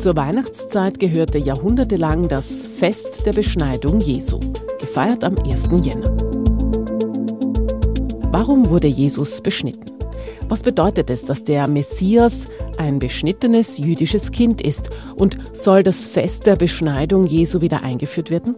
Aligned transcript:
Zur 0.00 0.16
Weihnachtszeit 0.16 0.98
gehörte 0.98 1.36
jahrhundertelang 1.36 2.26
das 2.26 2.62
Fest 2.62 3.26
der 3.26 3.34
Beschneidung 3.34 4.00
Jesu, 4.00 4.40
gefeiert 4.80 5.22
am 5.24 5.36
1. 5.36 5.68
Jänner. 5.82 6.16
Warum 8.32 8.70
wurde 8.70 8.86
Jesus 8.86 9.42
beschnitten? 9.42 9.92
Was 10.48 10.62
bedeutet 10.62 11.10
es, 11.10 11.26
dass 11.26 11.44
der 11.44 11.68
Messias 11.68 12.46
ein 12.78 12.98
beschnittenes 12.98 13.76
jüdisches 13.76 14.30
Kind 14.30 14.62
ist? 14.62 14.88
Und 15.16 15.36
soll 15.52 15.82
das 15.82 16.06
Fest 16.06 16.46
der 16.46 16.56
Beschneidung 16.56 17.26
Jesu 17.26 17.60
wieder 17.60 17.82
eingeführt 17.82 18.30
werden? 18.30 18.54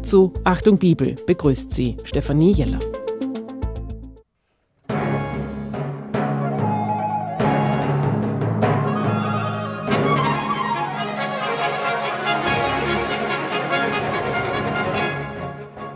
Zu 0.00 0.32
Achtung 0.44 0.78
Bibel 0.78 1.14
begrüßt 1.26 1.74
sie 1.74 1.98
Stefanie 2.04 2.52
Jeller. 2.52 2.78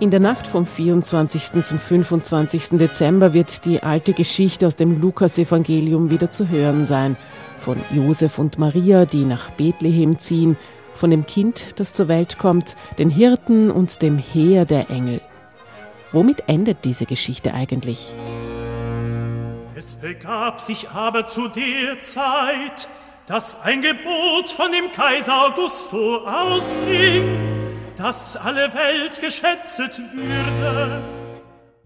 In 0.04 0.10
der 0.10 0.20
Nacht 0.20 0.46
vom 0.46 0.66
24. 0.66 1.64
zum 1.64 1.78
25. 1.78 2.76
Dezember 2.76 3.32
wird 3.32 3.64
die 3.64 3.82
alte 3.82 4.12
Geschichte 4.12 4.66
aus 4.66 4.76
dem 4.76 5.00
Lukasevangelium 5.00 6.10
wieder 6.10 6.28
zu 6.28 6.50
hören 6.50 6.84
sein. 6.84 7.16
Von 7.56 7.80
Josef 7.90 8.38
und 8.38 8.58
Maria, 8.58 9.06
die 9.06 9.24
nach 9.24 9.48
Bethlehem 9.52 10.18
ziehen, 10.18 10.58
von 10.94 11.10
dem 11.10 11.24
Kind, 11.24 11.80
das 11.80 11.94
zur 11.94 12.06
Welt 12.08 12.36
kommt, 12.36 12.76
den 12.98 13.08
Hirten 13.08 13.70
und 13.70 14.02
dem 14.02 14.18
Heer 14.18 14.66
der 14.66 14.90
Engel. 14.90 15.22
Womit 16.12 16.50
endet 16.50 16.84
diese 16.84 17.06
Geschichte 17.06 17.54
eigentlich? 17.54 18.12
Es 19.74 19.96
begab 19.96 20.60
sich 20.60 20.90
aber 20.90 21.26
zu 21.28 21.48
der 21.48 21.98
Zeit, 22.00 22.88
dass 23.26 23.58
ein 23.62 23.80
Gebot 23.80 24.50
von 24.50 24.70
dem 24.70 24.92
Kaiser 24.92 25.46
Augusto 25.46 26.26
ausging, 26.26 27.53
dass 27.96 28.36
alle 28.36 28.72
Welt 28.74 29.20
geschätzt 29.20 29.78
würde. 29.78 31.02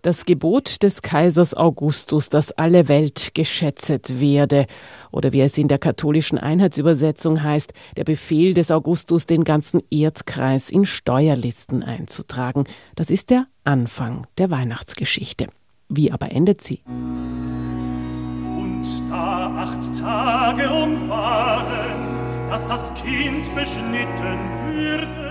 Das 0.02 0.24
Gebot 0.24 0.82
des 0.84 1.02
Kaisers 1.02 1.54
Augustus, 1.54 2.28
dass 2.28 2.52
alle 2.52 2.86
Welt 2.86 3.34
geschätzt 3.34 4.20
werde, 4.20 4.66
oder 5.10 5.32
wie 5.32 5.40
es 5.40 5.58
in 5.58 5.66
der 5.66 5.78
katholischen 5.78 6.38
Einheitsübersetzung 6.38 7.42
heißt, 7.42 7.72
der 7.96 8.04
Befehl 8.04 8.54
des 8.54 8.70
Augustus, 8.70 9.26
den 9.26 9.42
ganzen 9.42 9.82
Erdkreis 9.90 10.70
in 10.70 10.86
Steuerlisten 10.86 11.82
einzutragen, 11.82 12.64
das 12.94 13.10
ist 13.10 13.30
der 13.30 13.48
Anfang 13.64 14.26
der 14.38 14.50
Weihnachtsgeschichte. 14.50 15.48
Wie 15.88 16.12
aber 16.12 16.30
endet 16.30 16.62
sie? 16.62 16.82
Und 16.86 18.84
da 19.10 19.52
acht 19.56 19.98
Tage 19.98 20.70
um 20.70 21.08
waren, 21.08 22.48
dass 22.48 22.68
das 22.68 22.94
Kind 22.94 23.52
beschnitten 23.54 24.38
würde, 24.72 25.27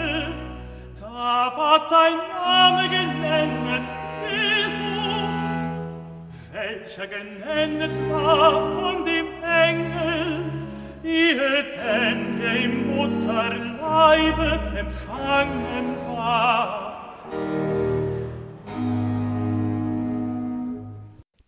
da 1.27 1.51
ward 1.57 1.89
sein 1.89 2.17
Name 2.33 2.83
genennet, 2.89 3.85
Jesus, 4.31 5.67
welcher 6.53 7.07
genennet 7.07 7.95
war 8.09 8.51
von 8.75 9.03
dem 9.03 9.27
Engel, 9.43 10.45
ehe 11.03 11.65
denn 11.75 12.21
im 12.63 12.95
Mutterleibe 12.95 14.47
empfangen 14.77 15.97
war. 16.07 16.93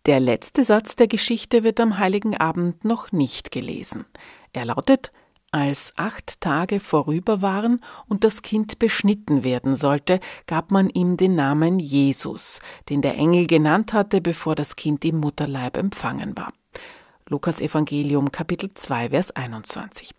Der 0.04 0.20
letzte 0.20 0.62
Satz 0.64 0.96
der 0.96 1.08
Geschichte 1.08 1.62
wird 1.62 1.80
am 1.80 1.96
heiligen 1.98 2.36
Abend 2.36 2.84
noch 2.84 3.12
nicht 3.12 3.50
gelesen. 3.50 4.04
Er 4.52 4.66
lautet 4.66 5.10
als 5.52 5.92
acht 5.96 6.40
Tage 6.40 6.80
vorüber 6.80 7.42
waren 7.42 7.80
und 8.08 8.24
das 8.24 8.42
Kind 8.42 8.78
beschnitten 8.78 9.44
werden 9.44 9.74
sollte, 9.74 10.20
gab 10.46 10.70
man 10.70 10.88
ihm 10.90 11.16
den 11.16 11.34
Namen 11.34 11.78
Jesus, 11.78 12.60
den 12.88 13.02
der 13.02 13.16
Engel 13.16 13.46
genannt 13.46 13.92
hatte, 13.92 14.20
bevor 14.20 14.54
das 14.54 14.76
Kind 14.76 15.04
im 15.04 15.18
Mutterleib 15.18 15.76
empfangen 15.76 16.36
war. 16.36 16.52
Lukas 17.28 17.60
Evangelium 17.60 18.32
Kapitel 18.32 18.72
2 18.74 19.10
Vers 19.10 19.30
21. 19.32 20.10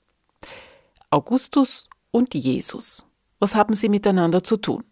Augustus 1.09 1.89
und 2.11 2.33
Jesus. 2.33 3.05
Was 3.39 3.55
haben 3.55 3.73
sie 3.73 3.89
miteinander 3.89 4.43
zu 4.43 4.57
tun? 4.57 4.83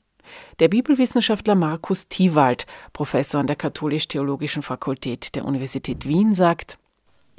Der 0.59 0.67
Bibelwissenschaftler 0.67 1.55
Markus 1.55 2.07
Tiwald, 2.07 2.65
Professor 2.93 3.39
an 3.39 3.47
der 3.47 3.55
Katholisch-Theologischen 3.55 4.63
Fakultät 4.63 5.35
der 5.35 5.45
Universität 5.45 6.07
Wien, 6.07 6.33
sagt, 6.33 6.77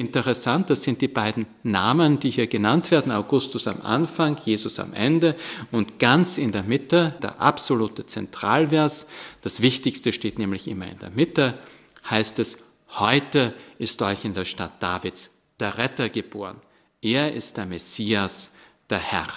Interessant, 0.01 0.71
das 0.71 0.83
sind 0.83 1.03
die 1.03 1.09
beiden 1.09 1.45
Namen, 1.63 2.19
die 2.19 2.31
hier 2.31 2.47
genannt 2.47 2.91
werden. 2.91 3.13
Augustus 3.13 3.67
am 3.67 3.83
Anfang, 3.83 4.39
Jesus 4.43 4.81
am 4.81 4.95
Ende 4.95 5.37
und 5.73 5.99
ganz 5.99 6.39
in 6.39 6.53
der 6.53 6.63
Mitte 6.63 7.17
der 7.23 7.39
absolute 7.39 8.07
Zentralvers. 8.07 9.09
Das 9.43 9.61
Wichtigste 9.61 10.15
steht 10.15 10.39
nämlich 10.39 10.69
immer 10.69 10.87
in 10.87 10.99
der 11.01 11.11
Mitte, 11.11 11.59
heißt 12.09 12.39
es, 12.39 12.65
heute 12.93 13.53
ist 13.77 14.01
euch 14.01 14.25
in 14.25 14.33
der 14.33 14.47
Stadt 14.47 14.83
Davids 14.83 15.33
der 15.59 15.77
Retter 15.77 16.09
geboren. 16.09 16.57
Er 17.03 17.35
ist 17.35 17.59
der 17.59 17.67
Messias, 17.67 18.49
der 18.89 19.01
Herr. 19.01 19.29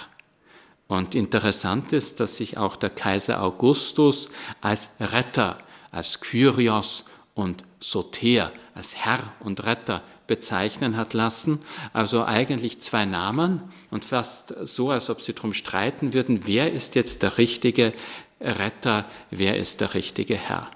Und 0.88 1.14
interessant 1.14 1.92
ist, 1.92 2.20
dass 2.20 2.38
sich 2.38 2.56
auch 2.56 2.76
der 2.76 2.88
Kaiser 2.88 3.42
Augustus 3.42 4.30
als 4.62 4.88
Retter, 4.98 5.58
als 5.90 6.20
Kyrios 6.20 7.04
und 7.34 7.64
Soter, 7.80 8.50
als 8.74 8.96
Herr 8.96 9.34
und 9.40 9.62
Retter 9.64 10.02
bezeichnen 10.26 10.96
hat 10.96 11.14
lassen. 11.14 11.60
Also 11.92 12.24
eigentlich 12.24 12.80
zwei 12.80 13.04
Namen 13.04 13.60
und 13.90 14.04
fast 14.04 14.54
so, 14.62 14.90
als 14.90 15.10
ob 15.10 15.20
sie 15.20 15.34
darum 15.34 15.54
streiten 15.54 16.12
würden, 16.14 16.46
wer 16.46 16.72
ist 16.72 16.94
jetzt 16.94 17.22
der 17.22 17.38
richtige 17.38 17.92
Retter, 18.40 19.04
wer 19.30 19.56
ist 19.56 19.80
der 19.80 19.94
richtige 19.94 20.36
Herr. 20.36 20.70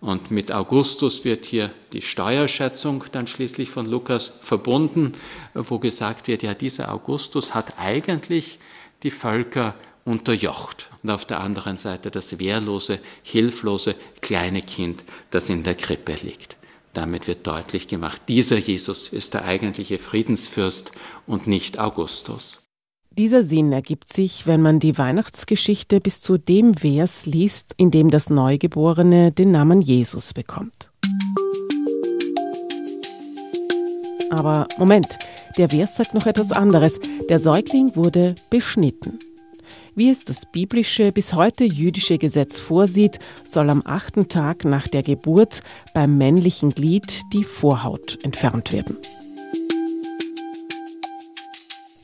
Und 0.00 0.32
mit 0.32 0.50
Augustus 0.50 1.24
wird 1.24 1.46
hier 1.46 1.70
die 1.92 2.02
Steuerschätzung 2.02 3.04
dann 3.12 3.28
schließlich 3.28 3.70
von 3.70 3.86
Lukas 3.86 4.40
verbunden, 4.42 5.12
wo 5.54 5.78
gesagt 5.78 6.26
wird, 6.26 6.42
ja, 6.42 6.54
dieser 6.54 6.92
Augustus 6.92 7.54
hat 7.54 7.78
eigentlich 7.78 8.58
die 9.04 9.12
Völker 9.12 9.74
unterjocht. 10.04 10.90
Und 11.04 11.10
auf 11.10 11.24
der 11.24 11.38
anderen 11.38 11.76
Seite 11.76 12.10
das 12.10 12.40
wehrlose, 12.40 12.98
hilflose 13.22 13.94
kleine 14.20 14.62
Kind, 14.62 15.04
das 15.30 15.48
in 15.48 15.62
der 15.62 15.76
Krippe 15.76 16.16
liegt. 16.22 16.56
Damit 16.92 17.26
wird 17.26 17.46
deutlich 17.46 17.88
gemacht, 17.88 18.22
dieser 18.28 18.58
Jesus 18.58 19.08
ist 19.08 19.34
der 19.34 19.44
eigentliche 19.44 19.98
Friedensfürst 19.98 20.92
und 21.26 21.46
nicht 21.46 21.78
Augustus. 21.78 22.58
Dieser 23.10 23.42
Sinn 23.42 23.72
ergibt 23.72 24.12
sich, 24.12 24.46
wenn 24.46 24.62
man 24.62 24.80
die 24.80 24.96
Weihnachtsgeschichte 24.96 26.00
bis 26.00 26.20
zu 26.22 26.38
dem 26.38 26.74
Vers 26.74 27.26
liest, 27.26 27.74
in 27.76 27.90
dem 27.90 28.10
das 28.10 28.30
Neugeborene 28.30 29.32
den 29.32 29.50
Namen 29.50 29.82
Jesus 29.82 30.32
bekommt. 30.32 30.90
Aber 34.30 34.66
Moment, 34.78 35.18
der 35.58 35.68
Vers 35.68 35.96
sagt 35.96 36.14
noch 36.14 36.24
etwas 36.24 36.52
anderes. 36.52 36.98
Der 37.28 37.38
Säugling 37.38 37.94
wurde 37.96 38.34
beschnitten. 38.48 39.18
Wie 39.94 40.08
es 40.08 40.24
das 40.24 40.46
biblische, 40.50 41.12
bis 41.12 41.34
heute 41.34 41.64
jüdische 41.64 42.16
Gesetz 42.16 42.58
vorsieht, 42.58 43.18
soll 43.44 43.68
am 43.68 43.82
achten 43.84 44.28
Tag 44.28 44.64
nach 44.64 44.88
der 44.88 45.02
Geburt 45.02 45.60
beim 45.92 46.16
männlichen 46.16 46.70
Glied 46.70 47.20
die 47.34 47.44
Vorhaut 47.44 48.18
entfernt 48.22 48.72
werden. 48.72 48.96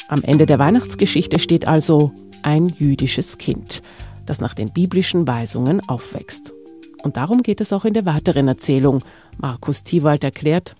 Am 0.08 0.22
Ende 0.22 0.44
der 0.44 0.58
Weihnachtsgeschichte 0.58 1.38
steht 1.38 1.66
also 1.66 2.12
ein 2.42 2.68
jüdisches 2.68 3.38
Kind, 3.38 3.80
das 4.26 4.42
nach 4.42 4.52
den 4.52 4.70
biblischen 4.70 5.26
Weisungen 5.26 5.80
aufwächst. 5.88 6.52
Und 7.02 7.16
darum 7.16 7.42
geht 7.42 7.62
es 7.62 7.72
auch 7.72 7.86
in 7.86 7.94
der 7.94 8.04
weiteren 8.04 8.48
Erzählung. 8.48 9.02
Markus 9.38 9.82
Tiwald 9.82 10.24
erklärt, 10.24 10.74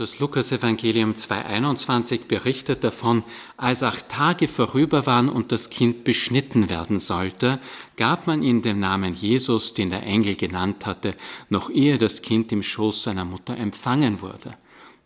das 0.00 0.18
Lukas-Evangelium 0.18 1.12
2,21 1.12 2.20
berichtet 2.26 2.84
davon, 2.84 3.22
als 3.58 3.82
acht 3.82 4.08
Tage 4.08 4.48
vorüber 4.48 5.04
waren 5.04 5.28
und 5.28 5.52
das 5.52 5.68
Kind 5.68 6.04
beschnitten 6.04 6.70
werden 6.70 7.00
sollte, 7.00 7.60
gab 7.98 8.26
man 8.26 8.42
ihm 8.42 8.62
den 8.62 8.80
Namen 8.80 9.14
Jesus, 9.14 9.74
den 9.74 9.90
der 9.90 10.02
Engel 10.04 10.36
genannt 10.36 10.86
hatte, 10.86 11.14
noch 11.50 11.68
ehe 11.68 11.98
das 11.98 12.22
Kind 12.22 12.50
im 12.50 12.62
Schoß 12.62 13.02
seiner 13.02 13.26
Mutter 13.26 13.58
empfangen 13.58 14.22
wurde. 14.22 14.54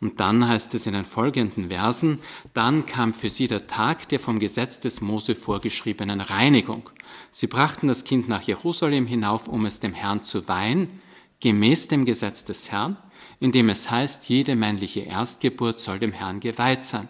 Und 0.01 0.21
dann 0.21 0.47
heißt 0.47 0.73
es 0.75 0.87
in 0.87 0.93
den 0.93 1.05
folgenden 1.05 1.71
Versen, 1.71 2.21
dann 2.53 2.87
kam 2.87 3.15
für 3.15 3.31
sie 3.31 3.49
der 3.49 3.67
Tag 3.67 4.09
der 4.11 4.21
vom 4.21 4.39
Gesetz 4.39 4.79
des 4.79 5.01
Mose 5.01 5.35
vorgeschriebenen 5.35 6.21
Reinigung. 6.21 6.89
Sie 7.33 7.49
brachten 7.49 7.89
das 7.89 8.05
Kind 8.05 8.29
nach 8.29 8.43
Jerusalem 8.43 9.09
hinauf, 9.09 9.49
um 9.49 9.67
es 9.67 9.81
dem 9.81 9.93
Herrn 9.93 10.23
zu 10.23 10.47
weihen, 10.47 11.01
gemäß 11.41 11.89
dem 11.89 12.05
Gesetz 12.05 12.45
des 12.45 12.71
Herrn, 12.71 12.97
in 13.41 13.53
dem 13.53 13.69
es 13.69 13.91
heißt, 13.91 14.29
jede 14.29 14.57
männliche 14.57 15.01
Erstgeburt 15.01 15.79
soll 15.79 15.99
dem 15.99 16.13
Herrn 16.13 16.41
geweiht 16.41 16.85
sein. 16.85 17.09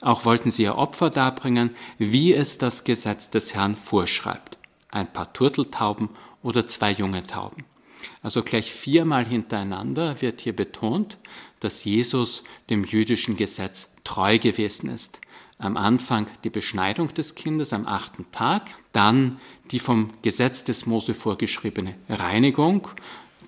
Auch 0.00 0.24
wollten 0.24 0.50
sie 0.50 0.62
ihr 0.62 0.76
Opfer 0.76 1.10
darbringen, 1.10 1.70
wie 1.98 2.32
es 2.32 2.58
das 2.58 2.84
Gesetz 2.84 3.30
des 3.30 3.54
Herrn 3.54 3.76
vorschreibt. 3.76 4.56
Ein 4.90 5.12
paar 5.12 5.32
Turteltauben 5.32 6.08
oder 6.42 6.66
zwei 6.66 6.92
junge 6.92 7.22
Tauben. 7.22 7.64
Also 8.22 8.42
gleich 8.42 8.72
viermal 8.72 9.26
hintereinander 9.26 10.20
wird 10.22 10.40
hier 10.40 10.54
betont, 10.54 11.18
dass 11.60 11.84
Jesus 11.84 12.44
dem 12.70 12.84
jüdischen 12.84 13.36
Gesetz 13.36 13.94
treu 14.04 14.38
gewesen 14.38 14.90
ist. 14.90 15.20
Am 15.58 15.76
Anfang 15.76 16.26
die 16.42 16.50
Beschneidung 16.50 17.12
des 17.12 17.34
Kindes 17.34 17.74
am 17.74 17.86
achten 17.86 18.24
Tag, 18.32 18.70
dann 18.92 19.38
die 19.70 19.78
vom 19.78 20.10
Gesetz 20.22 20.64
des 20.64 20.86
Mose 20.86 21.12
vorgeschriebene 21.12 21.96
Reinigung. 22.08 22.88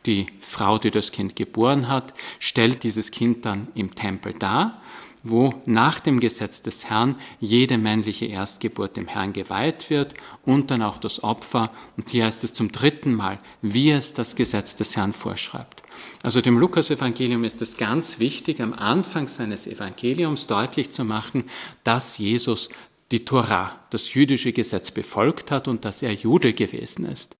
Die 0.06 0.26
Frau, 0.40 0.78
die 0.78 0.90
das 0.90 1.12
Kind 1.12 1.36
geboren 1.36 1.88
hat, 1.88 2.12
stellt 2.38 2.82
dieses 2.82 3.10
Kind 3.10 3.44
dann 3.44 3.68
im 3.74 3.94
Tempel 3.94 4.32
dar 4.32 4.82
wo 5.22 5.54
nach 5.66 6.00
dem 6.00 6.20
Gesetz 6.20 6.62
des 6.62 6.86
Herrn 6.86 7.16
jede 7.40 7.78
männliche 7.78 8.26
Erstgeburt 8.26 8.96
dem 8.96 9.06
Herrn 9.06 9.32
geweiht 9.32 9.90
wird 9.90 10.14
und 10.44 10.70
dann 10.70 10.82
auch 10.82 10.98
das 10.98 11.22
Opfer. 11.22 11.70
Und 11.96 12.10
hier 12.10 12.24
heißt 12.24 12.44
es 12.44 12.54
zum 12.54 12.72
dritten 12.72 13.14
Mal, 13.14 13.38
wie 13.60 13.90
es 13.90 14.14
das 14.14 14.36
Gesetz 14.36 14.76
des 14.76 14.96
Herrn 14.96 15.12
vorschreibt. 15.12 15.82
Also 16.22 16.40
dem 16.40 16.58
Lukas-Evangelium 16.58 17.44
ist 17.44 17.62
es 17.62 17.76
ganz 17.76 18.18
wichtig, 18.18 18.60
am 18.60 18.72
Anfang 18.72 19.28
seines 19.28 19.66
Evangeliums 19.66 20.46
deutlich 20.46 20.90
zu 20.90 21.04
machen, 21.04 21.44
dass 21.84 22.18
Jesus 22.18 22.68
die 23.12 23.24
Tora, 23.24 23.78
das 23.90 24.14
jüdische 24.14 24.52
Gesetz 24.52 24.90
befolgt 24.90 25.50
hat 25.50 25.68
und 25.68 25.84
dass 25.84 26.02
er 26.02 26.14
Jude 26.14 26.54
gewesen 26.54 27.04
ist. 27.04 27.36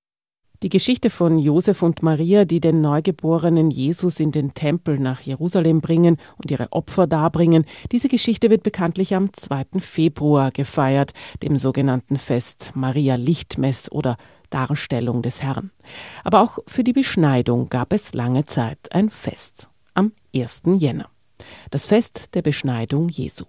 Die 0.63 0.69
Geschichte 0.69 1.11
von 1.11 1.41
Josef 1.41 1.83
und 1.83 2.05
Maria, 2.05 2.45
die 2.45 2.61
den 2.61 2.81
neugeborenen 2.81 3.73
Jesus 3.73 4.21
in 4.21 4.31
den 4.31 4.55
Tempel 4.55 4.97
nach 5.01 5.21
Jerusalem 5.21 5.81
bringen 5.81 6.19
und 6.39 6.53
ihre 6.53 6.71
Opfer 6.71 7.09
darbringen, 7.09 7.65
diese 7.91 8.07
Geschichte 8.07 8.49
wird 8.49 8.63
bekanntlich 8.63 9.17
am 9.17 9.33
2. 9.33 9.81
Februar 9.81 10.53
gefeiert, 10.53 11.15
dem 11.43 11.59
sogenannten 11.59 12.17
Fest 12.17 12.73
Maria 12.77 13.17
Lichtmess 13.17 13.91
oder 13.91 14.17
Darstellung 14.51 15.23
des 15.23 15.43
Herrn. 15.43 15.73
Aber 16.23 16.41
auch 16.41 16.61
für 16.69 16.85
die 16.85 16.93
Beschneidung 16.93 17.69
gab 17.69 17.93
es 17.93 18.15
lange 18.15 18.47
Zeit 18.47 18.79
ein 18.93 19.11
Fest 19.11 19.69
am 19.95 20.13
1. 20.33 20.63
Jänner. 20.79 21.09
Das 21.71 21.87
Fest 21.87 22.37
der 22.37 22.43
Beschneidung 22.43 23.09
Jesu. 23.09 23.47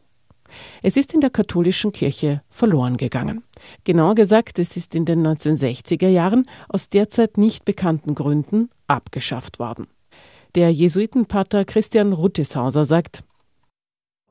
Es 0.82 0.98
ist 0.98 1.14
in 1.14 1.22
der 1.22 1.30
katholischen 1.30 1.92
Kirche 1.92 2.42
verloren 2.50 2.98
gegangen. 2.98 3.44
Genauer 3.84 4.16
gesagt, 4.16 4.60
es 4.60 4.78
ist 4.78 4.96
in 4.96 5.06
den 5.06 5.26
1960er 5.26 6.08
Jahren 6.08 6.48
aus 6.70 6.90
derzeit 6.90 7.38
nicht 7.38 7.66
bekannten 7.66 8.16
Gründen 8.16 8.70
abgeschafft 8.88 9.60
worden. 9.60 9.88
Der 10.56 10.72
Jesuitenpater 10.72 11.66
Christian 11.66 12.14
Ruttishauser 12.14 12.86
sagt, 12.86 13.24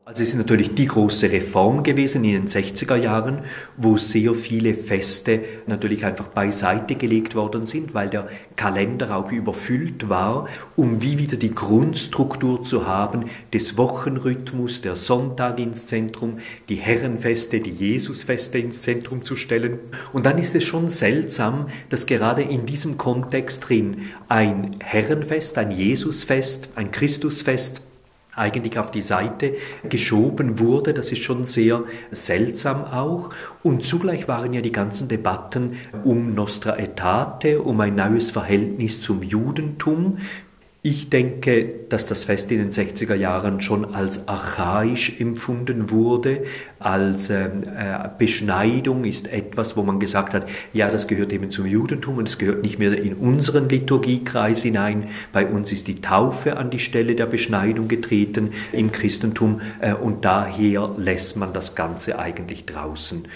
also 0.04 0.24
es 0.24 0.30
ist 0.30 0.34
natürlich 0.34 0.74
die 0.74 0.88
große 0.88 1.30
Reform 1.30 1.84
gewesen 1.84 2.24
in 2.24 2.32
den 2.32 2.48
60er 2.48 2.96
Jahren, 2.96 3.44
wo 3.76 3.96
sehr 3.96 4.34
viele 4.34 4.74
Feste 4.74 5.44
natürlich 5.68 6.04
einfach 6.04 6.26
beiseite 6.26 6.96
gelegt 6.96 7.36
worden 7.36 7.66
sind, 7.66 7.94
weil 7.94 8.10
der 8.10 8.28
Kalender 8.56 9.16
auch 9.16 9.30
überfüllt 9.30 10.08
war, 10.08 10.48
um 10.74 11.02
wie 11.02 11.18
wieder 11.18 11.36
die 11.36 11.54
Grundstruktur 11.54 12.64
zu 12.64 12.88
haben 12.88 13.26
des 13.52 13.78
Wochenrhythmus, 13.78 14.82
der 14.82 14.96
Sonntag 14.96 15.60
ins 15.60 15.86
Zentrum, 15.86 16.40
die 16.68 16.76
Herrenfeste, 16.76 17.60
die 17.60 17.70
Jesusfeste 17.70 18.58
ins 18.58 18.82
Zentrum 18.82 19.22
zu 19.22 19.36
stellen. 19.36 19.78
Und 20.12 20.26
dann 20.26 20.36
ist 20.36 20.56
es 20.56 20.64
schon 20.64 20.88
seltsam, 20.88 21.68
dass 21.90 22.06
gerade 22.06 22.42
in 22.42 22.66
diesem 22.66 22.98
Kontext 22.98 23.68
drin 23.68 23.98
ein 24.28 24.76
Herrenfest, 24.80 25.56
ein 25.58 25.70
Jesusfest, 25.70 26.70
ein 26.74 26.90
Christusfest, 26.90 27.82
eigentlich 28.34 28.78
auf 28.78 28.90
die 28.90 29.02
Seite 29.02 29.54
geschoben 29.88 30.58
wurde. 30.58 30.94
Das 30.94 31.12
ist 31.12 31.22
schon 31.22 31.44
sehr 31.44 31.84
seltsam 32.10 32.84
auch. 32.84 33.30
Und 33.62 33.84
zugleich 33.84 34.26
waren 34.26 34.54
ja 34.54 34.62
die 34.62 34.72
ganzen 34.72 35.08
Debatten 35.08 35.76
um 36.04 36.34
Nostra 36.34 36.72
Aetate, 36.72 37.60
um 37.60 37.80
ein 37.80 37.94
neues 37.94 38.30
Verhältnis 38.30 39.02
zum 39.02 39.22
Judentum, 39.22 40.18
ich 40.84 41.10
denke, 41.10 41.68
dass 41.90 42.06
das 42.06 42.24
Fest 42.24 42.50
in 42.50 42.58
den 42.58 42.72
60er 42.72 43.14
Jahren 43.14 43.60
schon 43.60 43.94
als 43.94 44.26
archaisch 44.26 45.20
empfunden 45.20 45.90
wurde, 45.90 46.42
als 46.80 47.30
ähm, 47.30 47.62
äh, 47.62 48.08
Beschneidung 48.18 49.04
ist 49.04 49.32
etwas, 49.32 49.76
wo 49.76 49.84
man 49.84 50.00
gesagt 50.00 50.34
hat, 50.34 50.48
ja, 50.72 50.90
das 50.90 51.06
gehört 51.06 51.32
eben 51.32 51.50
zum 51.50 51.66
Judentum 51.66 52.18
und 52.18 52.28
es 52.28 52.36
gehört 52.36 52.62
nicht 52.62 52.80
mehr 52.80 53.00
in 53.00 53.14
unseren 53.14 53.68
Liturgiekreis 53.68 54.64
hinein. 54.64 55.04
Bei 55.32 55.46
uns 55.46 55.70
ist 55.70 55.86
die 55.86 56.00
Taufe 56.00 56.56
an 56.56 56.70
die 56.70 56.80
Stelle 56.80 57.14
der 57.14 57.26
Beschneidung 57.26 57.86
getreten 57.86 58.52
im 58.72 58.90
Christentum 58.90 59.60
äh, 59.80 59.94
und 59.94 60.24
daher 60.24 60.96
lässt 60.96 61.36
man 61.36 61.52
das 61.52 61.76
Ganze 61.76 62.18
eigentlich 62.18 62.66
draußen. 62.66 63.28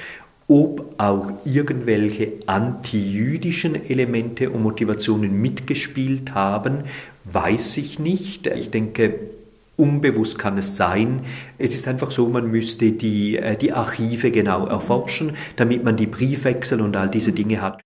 Ob 0.48 0.94
auch 0.98 1.32
irgendwelche 1.44 2.32
antijüdischen 2.46 3.88
Elemente 3.88 4.50
und 4.50 4.62
Motivationen 4.62 5.40
mitgespielt 5.40 6.34
haben, 6.34 6.84
weiß 7.32 7.76
ich 7.78 7.98
nicht. 7.98 8.46
Ich 8.46 8.70
denke, 8.70 9.18
unbewusst 9.76 10.38
kann 10.38 10.58
es 10.58 10.76
sein. 10.76 11.24
Es 11.58 11.74
ist 11.74 11.88
einfach 11.88 12.10
so, 12.10 12.28
man 12.28 12.50
müsste 12.50 12.92
die, 12.92 13.36
äh, 13.36 13.56
die 13.56 13.72
Archive 13.72 14.30
genau 14.30 14.66
erforschen, 14.66 15.36
damit 15.56 15.84
man 15.84 15.96
die 15.96 16.06
Briefwechsel 16.06 16.80
und 16.80 16.96
all 16.96 17.10
diese 17.10 17.32
Dinge 17.32 17.60
hat. 17.60 17.80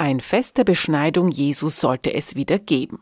Ein 0.00 0.20
Fest 0.20 0.58
der 0.58 0.64
Beschneidung 0.64 1.28
Jesus 1.28 1.80
sollte 1.80 2.14
es 2.14 2.36
wieder 2.36 2.60
geben. 2.60 3.00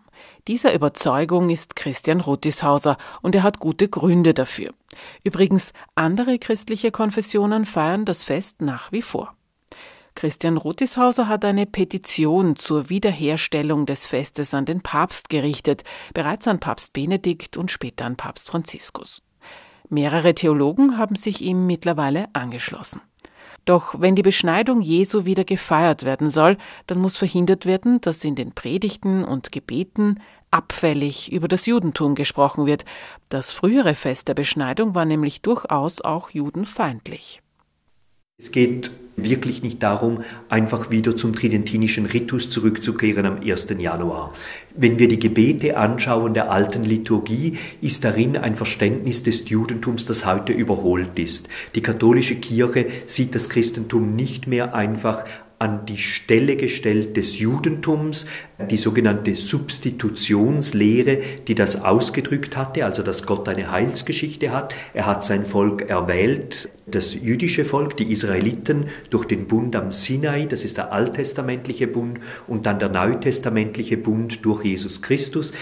Dieser 0.49 0.75
Überzeugung 0.75 1.51
ist 1.51 1.77
Christian 1.77 2.21
Ruttishauser 2.21 2.97
und 3.21 3.35
er 3.35 3.43
hat 3.43 3.59
gute 3.59 3.89
Gründe 3.89 4.33
dafür. 4.33 4.73
Übrigens, 5.23 5.75
andere 5.95 6.39
christliche 6.39 6.91
Konfessionen 6.91 7.67
feiern 7.67 8.07
das 8.07 8.23
Fest 8.23 8.63
nach 8.63 8.93
wie 8.93 9.03
vor. 9.03 9.36
Christian 10.17 10.57
Ruttishauser 10.57 11.29
hat 11.29 11.45
eine 11.45 11.67
Petition 11.67 12.57
zur 12.57 12.89
Wiederherstellung 12.89 13.87
des 13.87 14.07
Festes 14.07 14.55
an 14.55 14.65
den 14.65 14.81
Papst 14.81 15.29
gerichtet, 15.29 15.85
bereits 16.15 16.49
an 16.49 16.59
Papst 16.59 16.95
Benedikt 16.95 17.57
und 17.57 17.71
später 17.71 18.07
an 18.07 18.17
Papst 18.17 18.51
Franziskus. 18.51 19.23
Mehrere 19.89 20.35
Theologen 20.35 20.99
haben 20.99 21.15
sich 21.17 21.43
ihm 21.43 21.67
mittlerweile 21.67 22.29
angeschlossen. 22.33 23.03
Doch 23.67 24.01
wenn 24.01 24.15
die 24.15 24.23
Beschneidung 24.23 24.81
Jesu 24.81 25.27
wieder 25.27 25.45
gefeiert 25.45 26.05
werden 26.05 26.31
soll, 26.31 26.57
dann 26.87 26.99
muss 26.99 27.19
verhindert 27.19 27.67
werden, 27.67 28.01
dass 28.01 28.25
in 28.25 28.37
den 28.37 28.53
Predigten 28.53 29.23
und 29.23 29.53
Gebeten 29.53 30.21
abfällig 30.51 31.31
über 31.31 31.47
das 31.47 31.67
Judentum 31.67 32.15
gesprochen 32.15 32.65
wird. 32.65 32.85
Das 33.29 33.53
frühere 33.53 33.95
Fest 33.95 34.29
der 34.29 34.35
Beschneidung 34.35 34.95
war 34.95 35.05
nämlich 35.05 35.43
durchaus 35.43 36.01
auch 36.01 36.31
judenfeindlich. 36.31 37.43
Es 38.39 38.53
geht 38.53 38.91
wirklich 39.17 39.63
nicht 39.63 39.83
darum, 39.83 40.23
einfach 40.51 40.91
wieder 40.91 41.17
zum 41.17 41.35
tridentinischen 41.35 42.05
Ritus 42.05 42.51
zurückzukehren 42.51 43.25
am 43.25 43.41
1. 43.41 43.69
Januar. 43.79 44.35
Wenn 44.77 44.99
wir 44.99 45.09
die 45.09 45.19
Gebete 45.19 45.79
anschauen 45.79 46.35
der 46.35 46.51
alten 46.51 46.85
Liturgie, 46.85 47.57
ist 47.81 48.05
darin 48.05 48.37
ein 48.37 48.55
Verständnis 48.55 49.23
des 49.23 49.49
Judentums, 49.49 50.05
das 50.05 50.27
heute 50.27 50.53
überholt 50.53 51.19
ist. 51.19 51.49
Die 51.75 51.81
katholische 51.81 52.37
Kirche 52.37 52.89
sieht 53.07 53.35
das 53.35 53.49
Christentum 53.49 54.15
nicht 54.15 54.47
mehr 54.47 54.75
einfach 54.75 55.25
an 55.59 55.87
die 55.87 55.97
Stelle 55.97 56.57
gestellt 56.57 57.17
des 57.17 57.39
Judentums, 57.39 58.27
die 58.71 58.77
sogenannte 58.77 59.35
Substitutionslehre, 59.35 61.21
die 61.49 61.55
das 61.55 61.83
ausgedrückt 61.83 62.55
hatte, 62.59 62.85
also 62.85 63.03
dass 63.03 63.25
Gott 63.25 63.49
eine 63.49 63.71
Heilsgeschichte 63.71 64.53
hat. 64.53 64.75
Er 64.93 65.07
hat 65.07 65.25
sein 65.25 65.47
Volk 65.47 65.89
erwählt, 65.89 66.69
das 66.87 67.15
jüdische 67.15 67.65
Volk, 67.65 67.97
die 67.97 68.11
Israeliten, 68.11 68.87
durch 69.11 69.27
den 69.27 69.47
Bund 69.47 69.75
am 69.75 69.91
Sinai, 69.91 70.47
das 70.47 70.65
ist 70.65 70.77
der 70.77 70.93
alttestamentliche 70.93 71.89
Bund, 71.89 72.21
und 72.47 72.67
dann 72.67 72.79
der 72.79 72.89
neutestamentliche 72.89 73.97
Bund 73.97 74.45
durch 74.45 74.65
Jesus 74.65 75.03
Christus. 75.03 75.53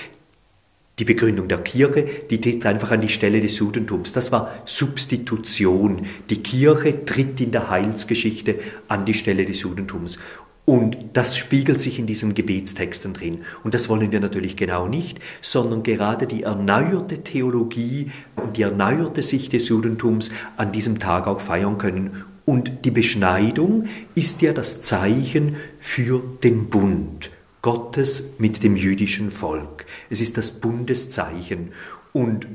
Die 1.00 1.04
Begründung 1.04 1.48
der 1.48 1.58
Kirche, 1.58 2.06
die 2.30 2.40
tritt 2.40 2.64
einfach 2.66 2.92
an 2.92 3.00
die 3.00 3.08
Stelle 3.08 3.40
des 3.40 3.58
Judentums. 3.58 4.12
Das 4.12 4.30
war 4.30 4.54
Substitution. 4.64 6.06
Die 6.30 6.40
Kirche 6.40 7.04
tritt 7.04 7.40
in 7.40 7.50
der 7.50 7.68
Heilsgeschichte 7.68 8.60
an 8.86 9.04
die 9.04 9.14
Stelle 9.14 9.44
des 9.44 9.62
Judentums. 9.62 10.20
Und 10.66 10.96
das 11.12 11.36
spiegelt 11.36 11.82
sich 11.82 11.98
in 11.98 12.06
diesen 12.06 12.34
Gebetstexten 12.34 13.12
drin. 13.12 13.42
Und 13.62 13.74
das 13.74 13.88
wollen 13.88 14.12
wir 14.12 14.20
natürlich 14.20 14.56
genau 14.56 14.88
nicht, 14.88 15.20
sondern 15.42 15.82
gerade 15.82 16.26
die 16.26 16.44
erneuerte 16.44 17.22
Theologie 17.22 18.10
und 18.36 18.56
die 18.56 18.62
erneuerte 18.62 19.22
Sicht 19.22 19.52
des 19.52 19.68
Judentums 19.68 20.30
an 20.56 20.72
diesem 20.72 20.98
Tag 20.98 21.26
auch 21.26 21.40
feiern 21.40 21.76
können. 21.76 22.24
Und 22.46 22.84
die 22.84 22.90
Beschneidung 22.90 23.88
ist 24.14 24.42
ja 24.42 24.52
das 24.52 24.80
Zeichen 24.80 25.56
für 25.78 26.22
den 26.42 26.68
Bund. 26.70 27.30
Gottes 27.60 28.24
mit 28.38 28.62
dem 28.62 28.76
jüdischen 28.76 29.30
Volk. 29.30 29.86
Es 30.10 30.20
ist 30.20 30.36
das 30.36 30.50
Bundeszeichen. 30.50 31.72
Und 32.12 32.46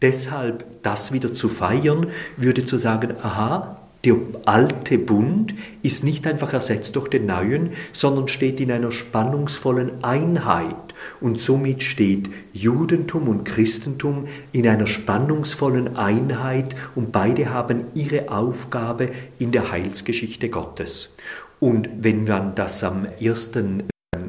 deshalb 0.00 0.64
das 0.82 1.12
wieder 1.12 1.34
zu 1.34 1.50
feiern, 1.50 2.06
würde 2.38 2.64
zu 2.64 2.78
sagen, 2.78 3.14
aha, 3.22 3.78
der 4.04 4.16
alte 4.44 4.98
Bund 4.98 5.54
ist 5.82 6.04
nicht 6.04 6.26
einfach 6.26 6.52
ersetzt 6.52 6.96
durch 6.96 7.08
den 7.08 7.26
neuen, 7.26 7.70
sondern 7.92 8.28
steht 8.28 8.60
in 8.60 8.70
einer 8.70 8.92
spannungsvollen 8.92 10.04
Einheit. 10.04 10.76
Und 11.20 11.38
somit 11.38 11.82
steht 11.82 12.30
Judentum 12.52 13.28
und 13.28 13.44
Christentum 13.44 14.26
in 14.52 14.68
einer 14.68 14.86
spannungsvollen 14.86 15.96
Einheit 15.96 16.74
und 16.94 17.12
beide 17.12 17.50
haben 17.50 17.84
ihre 17.94 18.30
Aufgabe 18.30 19.10
in 19.38 19.52
der 19.52 19.70
Heilsgeschichte 19.70 20.48
Gottes. 20.48 21.14
Und 21.60 21.88
wenn 22.00 22.24
man 22.24 22.54
das 22.54 22.84
am 22.84 23.06
1. 23.20 23.52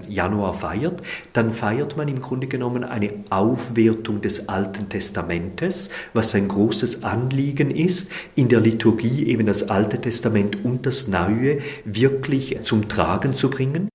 Januar 0.10 0.54
feiert, 0.54 1.02
dann 1.34 1.52
feiert 1.52 1.98
man 1.98 2.08
im 2.08 2.22
Grunde 2.22 2.48
genommen 2.48 2.84
eine 2.84 3.12
Aufwertung 3.30 4.22
des 4.22 4.50
Alten 4.50 4.90
Testamentes, 4.90 5.90
was 6.14 6.36
ein 6.36 6.48
großes 6.48 7.04
Anliegen 7.04 7.72
ist, 7.72 8.10
in 8.36 8.50
der 8.50 8.62
Liturgie 8.62 9.28
eben 9.28 9.46
das 9.46 9.70
Alte 9.70 10.00
Testament 10.00 10.64
und 10.64 10.86
das 10.86 11.08
Neue 11.08 11.60
wirklich 11.84 12.62
zum 12.64 12.88
Tragen 12.88 13.34
zu 13.34 13.50
bringen. 13.50 13.90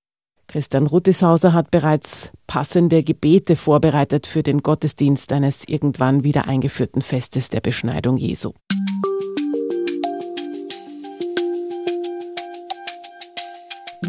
Christian 0.50 0.86
Ruttishauser 0.86 1.52
hat 1.52 1.70
bereits 1.70 2.32
passende 2.48 3.04
Gebete 3.04 3.54
vorbereitet 3.54 4.26
für 4.26 4.42
den 4.42 4.62
Gottesdienst 4.62 5.32
eines 5.32 5.68
irgendwann 5.68 6.24
wieder 6.24 6.48
eingeführten 6.48 7.02
Festes 7.02 7.50
der 7.50 7.60
Beschneidung 7.60 8.16
Jesu. 8.16 8.52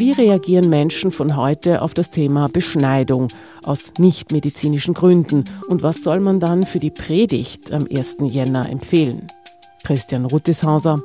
Wie 0.02 0.10
reagieren 0.10 0.68
Menschen 0.68 1.12
von 1.12 1.36
heute 1.36 1.80
auf 1.80 1.94
das 1.94 2.10
Thema 2.10 2.48
Beschneidung 2.48 3.28
aus 3.62 3.92
nichtmedizinischen 3.98 4.94
Gründen 4.94 5.44
und 5.68 5.84
was 5.84 6.02
soll 6.02 6.18
man 6.18 6.40
dann 6.40 6.66
für 6.66 6.80
die 6.80 6.90
Predigt 6.90 7.70
am 7.70 7.86
1. 7.88 8.16
Jänner 8.22 8.68
empfehlen? 8.68 9.28
Christian 9.84 10.24
Ruttishauser. 10.24 11.04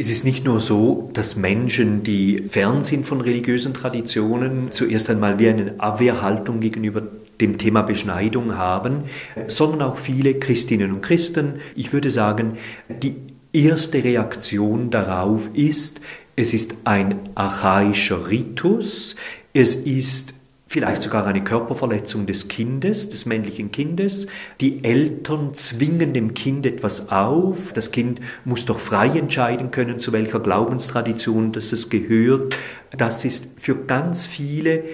Es 0.00 0.08
ist 0.10 0.24
nicht 0.24 0.44
nur 0.44 0.58
so, 0.58 1.10
dass 1.12 1.36
Menschen, 1.36 2.02
die 2.02 2.38
fern 2.38 2.82
sind 2.82 3.06
von 3.06 3.20
religiösen 3.20 3.72
Traditionen, 3.72 4.72
zuerst 4.72 5.08
einmal 5.10 5.38
wie 5.38 5.50
eine 5.50 5.74
Abwehrhaltung 5.78 6.58
gegenüber 6.58 7.04
dem 7.40 7.56
Thema 7.56 7.82
Beschneidung 7.82 8.56
haben, 8.56 9.04
sondern 9.46 9.82
auch 9.82 9.96
viele 9.96 10.34
Christinnen 10.34 10.90
und 10.90 11.02
Christen. 11.02 11.60
Ich 11.76 11.92
würde 11.92 12.10
sagen, 12.10 12.58
die 12.88 13.14
erste 13.52 14.02
Reaktion 14.02 14.90
darauf 14.90 15.50
ist, 15.54 16.00
es 16.38 16.54
ist 16.54 16.74
ein 16.84 17.18
archaischer 17.34 18.30
Ritus, 18.30 19.16
es 19.52 19.74
ist 19.74 20.34
vielleicht 20.68 21.02
sogar 21.02 21.26
eine 21.26 21.42
Körperverletzung 21.42 22.26
des 22.26 22.46
Kindes, 22.46 23.08
des 23.08 23.26
männlichen 23.26 23.72
Kindes. 23.72 24.28
Die 24.60 24.84
Eltern 24.84 25.54
zwingen 25.54 26.12
dem 26.12 26.34
Kind 26.34 26.64
etwas 26.64 27.08
auf. 27.08 27.72
Das 27.72 27.90
Kind 27.90 28.20
muss 28.44 28.66
doch 28.66 28.78
frei 28.78 29.18
entscheiden 29.18 29.72
können, 29.72 29.98
zu 29.98 30.12
welcher 30.12 30.38
Glaubenstradition 30.38 31.50
das 31.50 31.72
es 31.72 31.90
gehört. 31.90 32.54
Das 32.96 33.24
ist 33.24 33.48
für 33.56 33.74
ganz 33.74 34.24
viele 34.24 34.84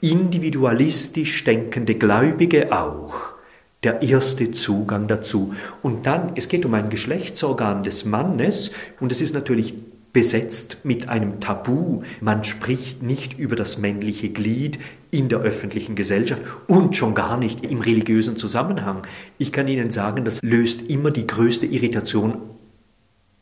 individualistisch 0.00 1.44
denkende 1.44 1.96
Gläubige 1.96 2.72
auch 2.72 3.34
der 3.82 4.00
erste 4.00 4.52
Zugang 4.52 5.06
dazu. 5.06 5.52
Und 5.82 6.06
dann, 6.06 6.32
es 6.36 6.48
geht 6.48 6.64
um 6.64 6.72
ein 6.72 6.88
Geschlechtsorgan 6.88 7.82
des 7.82 8.06
Mannes 8.06 8.70
und 9.00 9.12
es 9.12 9.20
ist 9.20 9.34
natürlich 9.34 9.74
besetzt 10.14 10.78
mit 10.84 11.10
einem 11.10 11.40
Tabu. 11.40 12.02
Man 12.22 12.44
spricht 12.44 13.02
nicht 13.02 13.38
über 13.38 13.56
das 13.56 13.76
männliche 13.76 14.30
Glied 14.30 14.78
in 15.10 15.28
der 15.28 15.40
öffentlichen 15.40 15.96
Gesellschaft 15.96 16.40
und 16.66 16.96
schon 16.96 17.14
gar 17.14 17.36
nicht 17.36 17.62
im 17.62 17.82
religiösen 17.82 18.38
Zusammenhang. 18.38 19.06
Ich 19.36 19.52
kann 19.52 19.68
Ihnen 19.68 19.90
sagen, 19.90 20.24
das 20.24 20.40
löst 20.40 20.88
immer 20.88 21.10
die 21.10 21.26
größte 21.26 21.66
Irritation 21.66 22.38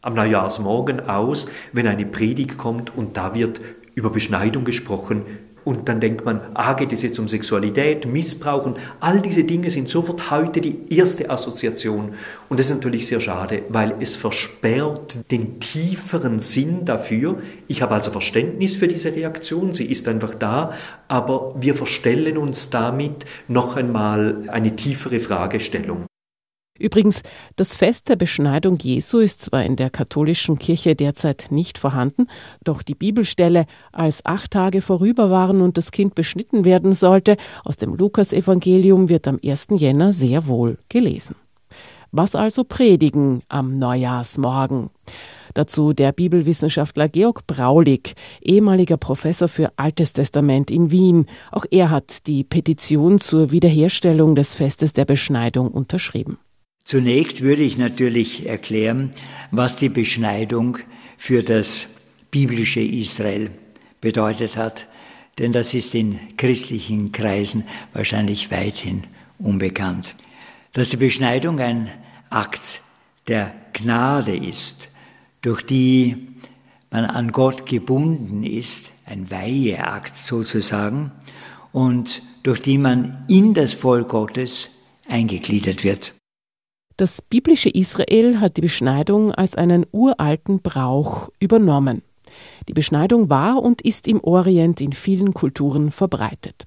am 0.01 0.15
Neujahrsmorgen 0.15 1.09
aus, 1.09 1.47
wenn 1.73 1.87
eine 1.87 2.07
Predigt 2.07 2.59
kommt 2.59 2.97
und 2.97 3.17
da 3.17 3.35
wird 3.35 3.61
über 3.95 4.11
Beschneidung 4.11 4.65
gesprochen, 4.65 5.23
und 5.65 5.89
dann 5.89 6.01
denkt 6.01 6.25
man, 6.25 6.41
ah, 6.55 6.75
geht 6.75 6.93
es 6.93 7.03
jetzt 7.03 7.19
um 7.19 7.29
Sexualität, 7.29 8.07
Missbrauchen. 8.07 8.77
All 9.01 9.21
diese 9.21 9.45
Dinge 9.45 9.71
sind 9.71 9.89
sofort 9.89 10.31
heute 10.31 10.61
die 10.61 10.95
erste 10.95 11.31
Assoziation. 11.31 12.15
Und 12.49 12.61
das 12.61 12.69
ist 12.69 12.75
natürlich 12.75 13.07
sehr 13.07 13.21
schade, 13.21 13.63
weil 13.69 13.95
es 14.01 14.17
versperrt 14.17 15.19
den 15.31 15.61
tieferen 15.61 16.41
Sinn 16.41 16.85
dafür. 16.85 17.39
Ich 17.69 17.83
habe 17.83 17.95
also 17.95 18.11
Verständnis 18.11 18.75
für 18.75 18.89
diese 18.89 19.15
Reaktion, 19.15 19.73
sie 19.73 19.87
ist 19.87 20.09
einfach 20.09 20.35
da, 20.35 20.73
aber 21.09 21.55
wir 21.59 21.75
verstellen 21.75 22.37
uns 22.37 22.71
damit 22.71 23.25
noch 23.49 23.77
einmal 23.77 24.45
eine 24.49 24.75
tiefere 24.75 25.21
Fragestellung. 25.21 26.07
Übrigens, 26.83 27.23
das 27.55 27.77
Fest 27.77 28.09
der 28.09 28.17
Beschneidung 28.17 28.77
Jesu 28.77 29.21
ist 29.21 29.41
zwar 29.41 29.65
in 29.65 29.77
der 29.77 29.89
katholischen 29.89 30.59
Kirche 30.59 30.97
derzeit 30.97 31.47
nicht 31.51 31.79
vorhanden, 31.79 32.27
doch 32.65 32.83
die 32.83 32.97
Bibelstelle, 32.97 33.67
als 33.93 34.27
acht 34.27 34.51
Tage 34.51 34.83
vorüber 34.83 35.31
waren 35.31 35.61
und 35.61 35.79
das 35.79 35.93
Kind 35.93 36.17
beschnitten 36.17 36.65
werden 36.65 36.93
sollte, 36.93 37.37
aus 37.65 37.77
dem 37.77 37.95
Lukasevangelium 37.95 39.09
wird 39.09 39.29
am 39.29 39.39
1. 39.45 39.69
Jänner 39.77 40.13
sehr 40.13 40.49
wohl 40.49 40.77
gelesen. 40.89 41.37
Was 42.11 42.35
also 42.35 42.65
predigen 42.65 43.43
am 43.49 43.79
Neujahrsmorgen? 43.79 44.91
Dazu 45.55 45.93
der 45.93 46.11
Bibelwissenschaftler 46.11 47.09
Georg 47.09 47.47
Braulig, 47.47 48.15
ehemaliger 48.43 48.97
Professor 48.97 49.47
für 49.47 49.71
Altes 49.77 50.13
Testament 50.13 50.73
in 50.73 50.91
Wien. 50.91 51.27
Auch 51.53 51.65
er 51.71 51.91
hat 51.91 52.27
die 52.27 52.43
Petition 52.43 53.21
zur 53.21 53.53
Wiederherstellung 53.53 54.35
des 54.35 54.55
Festes 54.55 54.93
der 54.95 55.05
Beschneidung 55.05 55.69
unterschrieben. 55.69 56.39
Zunächst 56.85 57.43
würde 57.43 57.63
ich 57.63 57.79
natürlich 57.79 58.47
erklären, 58.47 59.11
was 59.51 59.77
die 59.77 59.89
Beschneidung 59.89 60.79
für 61.17 61.43
das 61.43 61.87
biblische 62.31 62.81
Israel 62.81 63.51
bedeutet 64.01 64.57
hat, 64.57 64.87
denn 65.39 65.53
das 65.53 65.75
ist 65.75 65.95
in 65.95 66.19
christlichen 66.37 67.13
Kreisen 67.13 67.65
wahrscheinlich 67.93 68.51
weithin 68.51 69.05
unbekannt. 69.39 70.17
Dass 70.73 70.89
die 70.89 70.97
Beschneidung 70.97 71.61
ein 71.61 71.91
Akt 72.31 72.83
der 73.29 73.55
Gnade 73.73 74.37
ist, 74.37 74.91
durch 75.43 75.63
die 75.63 76.29
man 76.91 77.05
an 77.05 77.33
Gott 77.33 77.67
gebunden 77.67 78.43
ist, 78.45 78.93
ein 79.07 79.31
Weiheakt 79.31 80.17
sozusagen, 80.17 81.13
und 81.73 82.23
durch 82.43 82.61
die 82.61 82.79
man 82.79 83.25
in 83.29 83.55
das 83.55 83.73
Volk 83.73 84.11
Gottes 84.11 84.83
eingegliedert 85.09 85.85
wird. 85.85 86.13
Das 87.03 87.21
biblische 87.21 87.69
Israel 87.69 88.39
hat 88.39 88.59
die 88.59 88.61
Beschneidung 88.61 89.33
als 89.33 89.57
einen 89.57 89.87
uralten 89.91 90.63
Brauch 90.63 91.31
übernommen. 91.41 92.03
Die 92.69 92.75
Beschneidung 92.75 93.29
war 93.29 93.61
und 93.61 93.83
ist 93.83 94.07
im 94.07 94.23
Orient 94.23 94.81
in 94.81 94.93
vielen 94.93 95.35
Kulturen 95.35 95.91
verbreitet. 95.91 96.65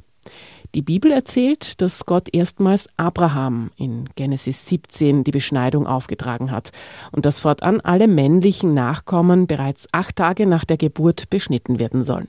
Die 0.74 0.82
Bibel 0.82 1.13
erzählt, 1.13 1.80
dass 1.82 2.06
Gott 2.06 2.27
erstmals 2.34 2.89
Abraham 2.98 3.72
in 3.77 4.10
Genesis 4.15 4.65
17 4.65 5.24
die 5.24 5.32
Beschneidung 5.32 5.88
aufgetragen 5.88 6.51
hat 6.51 6.72
und 7.13 7.25
dass 7.25 7.39
fortan 7.39 7.80
alle 7.80 8.10
männlichen 8.10 8.74
Nachkommen 8.74 9.48
bereits 9.48 9.88
acht 9.94 10.18
Tage 10.18 10.48
nach 10.48 10.65
der 10.65 10.75
Geburt 10.75 11.30
beschnitten 11.30 11.80
werden 11.80 12.04
sollen. 12.04 12.27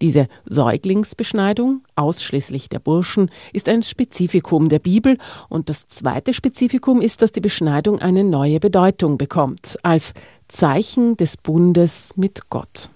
Diese 0.00 0.28
Säuglingsbeschneidung, 0.46 1.82
ausschließlich 1.96 2.68
der 2.68 2.78
Burschen, 2.78 3.30
ist 3.52 3.68
ein 3.68 3.82
Spezifikum 3.82 4.68
der 4.68 4.80
Bibel 4.80 5.18
und 5.48 5.68
das 5.68 5.86
zweite 5.86 6.34
Spezifikum 6.34 7.00
ist, 7.00 7.22
dass 7.22 7.32
die 7.32 7.40
Beschneidung 7.40 8.00
eine 8.00 8.24
neue 8.24 8.60
Bedeutung 8.60 9.18
bekommt, 9.18 9.78
als 9.82 10.14
Zeichen 10.48 11.16
des 11.16 11.36
Bundes 11.36 12.16
mit 12.16 12.50
Gott. 12.50 12.90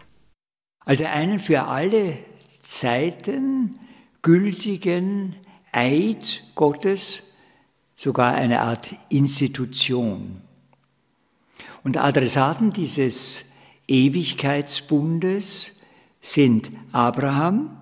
Also 0.80 1.04
einen 1.04 1.38
für 1.38 1.64
alle 1.64 2.18
Zeiten 2.62 3.78
gültigen 4.22 5.36
Eid 5.72 6.42
Gottes, 6.54 7.22
sogar 7.94 8.34
eine 8.34 8.60
Art 8.62 8.94
Institution. 9.08 10.40
Und 11.84 11.96
Adressaten 11.96 12.72
dieses 12.72 13.46
Ewigkeitsbundes 13.86 15.77
sind 16.20 16.70
Abraham 16.92 17.76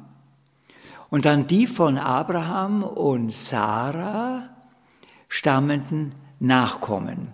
und 1.11 1.25
dann 1.25 1.47
die 1.47 1.67
von 1.67 1.99
Abraham 1.99 2.83
und 2.83 3.33
Sarah 3.33 4.51
stammenden 5.29 6.15
Nachkommen, 6.39 7.33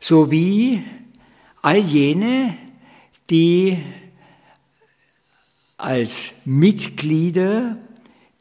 sowie 0.00 0.84
all 1.62 1.78
jene, 1.78 2.56
die 3.30 3.78
als 5.76 6.34
Mitglieder 6.44 7.76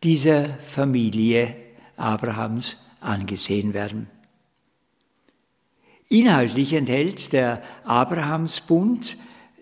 dieser 0.04 0.50
Familie 0.60 1.56
Abrahams 1.98 2.78
angesehen 3.00 3.74
werden. 3.74 4.08
Inhaltlich 6.10 6.74
enthält 6.74 7.32
der 7.34 7.64
Abrahamsbund 7.86 9.18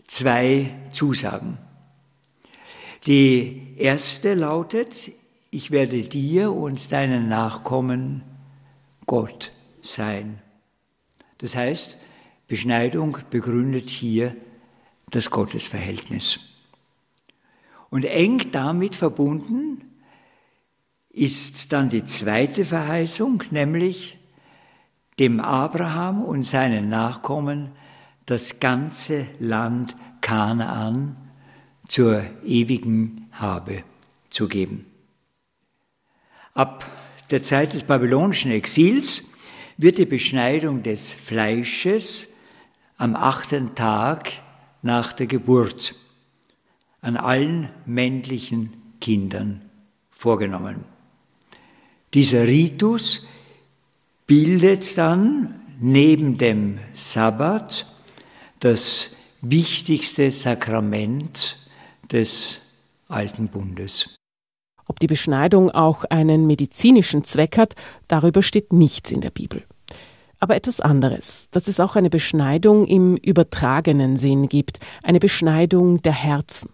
zwei 0.07 0.75
Zusagen. 0.91 1.57
Die 3.05 3.75
erste 3.77 4.33
lautet, 4.33 5.11
ich 5.51 5.71
werde 5.71 6.03
dir 6.03 6.51
und 6.51 6.91
deinen 6.91 7.27
Nachkommen 7.27 8.23
Gott 9.05 9.51
sein. 9.81 10.41
Das 11.37 11.55
heißt, 11.55 11.97
Beschneidung 12.47 13.17
begründet 13.29 13.89
hier 13.89 14.35
das 15.09 15.31
Gottesverhältnis. 15.31 16.39
Und 17.89 18.05
eng 18.05 18.51
damit 18.51 18.93
verbunden 18.95 19.81
ist 21.09 21.73
dann 21.73 21.89
die 21.89 22.03
zweite 22.03 22.65
Verheißung, 22.65 23.43
nämlich 23.51 24.17
dem 25.17 25.39
Abraham 25.39 26.21
und 26.21 26.43
seinen 26.43 26.89
Nachkommen 26.89 27.71
das 28.25 28.59
ganze 28.59 29.25
Land 29.39 29.95
Kanaan 30.21 31.28
zur 31.89 32.23
ewigen 32.45 33.27
Habe 33.33 33.83
zu 34.29 34.47
geben. 34.47 34.85
Ab 36.53 36.85
der 37.31 37.43
Zeit 37.43 37.73
des 37.73 37.83
babylonischen 37.83 38.51
Exils 38.51 39.23
wird 39.77 39.97
die 39.97 40.05
Beschneidung 40.05 40.83
des 40.83 41.13
Fleisches 41.13 42.29
am 42.97 43.15
achten 43.15 43.75
Tag 43.75 44.31
nach 44.81 45.13
der 45.13 45.27
Geburt 45.27 45.95
an 47.01 47.17
allen 47.17 47.69
männlichen 47.85 48.73
Kindern 49.01 49.61
vorgenommen. 50.11 50.83
Dieser 52.13 52.47
Ritus 52.47 53.27
bildet 54.27 54.97
dann 54.97 55.61
neben 55.79 56.37
dem 56.37 56.79
Sabbat 56.93 57.85
das 58.59 59.15
wichtigste 59.41 60.29
Sakrament 60.31 61.58
des 62.11 62.61
alten 63.07 63.47
Bundes. 63.47 64.15
Ob 64.87 64.99
die 64.99 65.07
Beschneidung 65.07 65.69
auch 65.69 66.03
einen 66.05 66.47
medizinischen 66.47 67.23
Zweck 67.23 67.57
hat, 67.57 67.75
darüber 68.07 68.41
steht 68.41 68.73
nichts 68.73 69.11
in 69.11 69.21
der 69.21 69.29
Bibel. 69.29 69.63
Aber 70.39 70.55
etwas 70.55 70.79
anderes, 70.79 71.49
dass 71.51 71.67
es 71.67 71.79
auch 71.79 71.95
eine 71.95 72.09
Beschneidung 72.09 72.85
im 72.85 73.17
übertragenen 73.17 74.17
Sinn 74.17 74.47
gibt, 74.47 74.79
eine 75.03 75.19
Beschneidung 75.19 76.01
der 76.01 76.13
Herzen. 76.13 76.69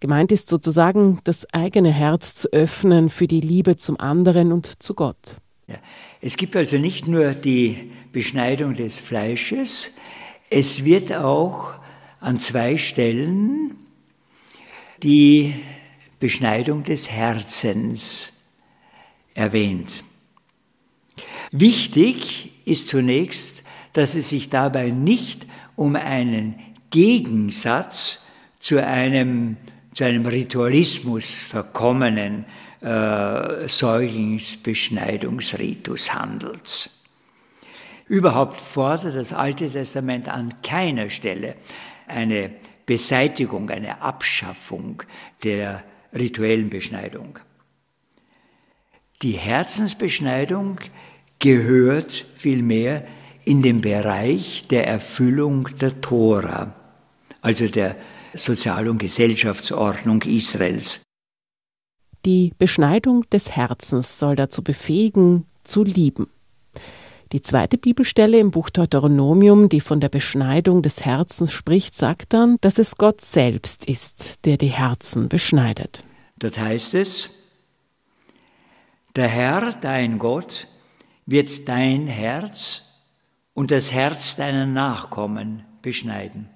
Gemeint 0.00 0.32
ist 0.32 0.48
sozusagen, 0.48 1.20
das 1.24 1.46
eigene 1.52 1.92
Herz 1.92 2.34
zu 2.34 2.52
öffnen 2.52 3.10
für 3.10 3.26
die 3.26 3.40
Liebe 3.40 3.76
zum 3.76 3.98
anderen 4.00 4.52
und 4.52 4.82
zu 4.82 4.94
Gott. 4.94 5.36
Es 6.20 6.36
gibt 6.36 6.56
also 6.56 6.78
nicht 6.78 7.08
nur 7.08 7.32
die 7.32 7.92
Beschneidung 8.12 8.74
des 8.74 9.00
Fleisches, 9.00 9.94
es 10.48 10.84
wird 10.84 11.12
auch 11.12 11.74
an 12.20 12.38
zwei 12.38 12.76
Stellen 12.76 13.85
die 15.02 15.54
Beschneidung 16.18 16.82
des 16.82 17.10
Herzens 17.10 18.32
erwähnt. 19.34 20.02
Wichtig 21.50 22.52
ist 22.64 22.88
zunächst, 22.88 23.62
dass 23.92 24.14
es 24.14 24.30
sich 24.30 24.48
dabei 24.50 24.90
nicht 24.90 25.46
um 25.76 25.96
einen 25.96 26.58
Gegensatz 26.90 28.26
zu 28.58 28.84
einem, 28.84 29.56
zu 29.92 30.04
einem 30.04 30.26
Ritualismus 30.26 31.30
verkommenen 31.30 32.44
äh, 32.80 33.68
Säuglingsbeschneidungsritus 33.68 36.14
handelt. 36.14 36.90
Überhaupt 38.08 38.60
fordert 38.60 39.16
das 39.16 39.32
Alte 39.32 39.68
Testament 39.70 40.28
an 40.28 40.54
keiner 40.62 41.10
Stelle 41.10 41.56
eine 42.06 42.52
Beseitigung, 42.86 43.68
eine 43.70 44.00
Abschaffung 44.00 45.02
der 45.42 45.82
rituellen 46.14 46.70
Beschneidung. 46.70 47.38
Die 49.22 49.32
Herzensbeschneidung 49.32 50.80
gehört 51.38 52.26
vielmehr 52.36 53.06
in 53.44 53.62
den 53.62 53.80
Bereich 53.80 54.66
der 54.68 54.86
Erfüllung 54.86 55.68
der 55.80 56.00
Tora, 56.00 56.74
also 57.40 57.68
der 57.68 57.96
Sozial- 58.34 58.88
und 58.88 58.98
Gesellschaftsordnung 58.98 60.22
Israels. 60.22 61.02
Die 62.24 62.52
Beschneidung 62.58 63.22
des 63.30 63.52
Herzens 63.52 64.18
soll 64.18 64.36
dazu 64.36 64.62
befähigen, 64.62 65.44
zu 65.62 65.84
lieben. 65.84 66.26
Die 67.32 67.40
zweite 67.40 67.76
Bibelstelle 67.76 68.38
im 68.38 68.52
Buch 68.52 68.70
Deuteronomium, 68.70 69.68
die 69.68 69.80
von 69.80 70.00
der 70.00 70.08
Beschneidung 70.08 70.82
des 70.82 71.04
Herzens 71.04 71.52
spricht, 71.52 71.94
sagt 71.94 72.32
dann, 72.32 72.56
dass 72.60 72.78
es 72.78 72.96
Gott 72.96 73.20
selbst 73.20 73.86
ist, 73.86 74.44
der 74.44 74.56
die 74.56 74.68
Herzen 74.68 75.28
beschneidet. 75.28 76.02
Dort 76.38 76.58
heißt 76.58 76.94
es, 76.94 77.30
der 79.16 79.28
Herr, 79.28 79.72
dein 79.72 80.18
Gott, 80.18 80.68
wird 81.24 81.68
dein 81.68 82.06
Herz 82.06 82.82
und 83.54 83.70
das 83.70 83.92
Herz 83.92 84.36
deiner 84.36 84.66
Nachkommen 84.66 85.64
beschneiden. 85.82 86.48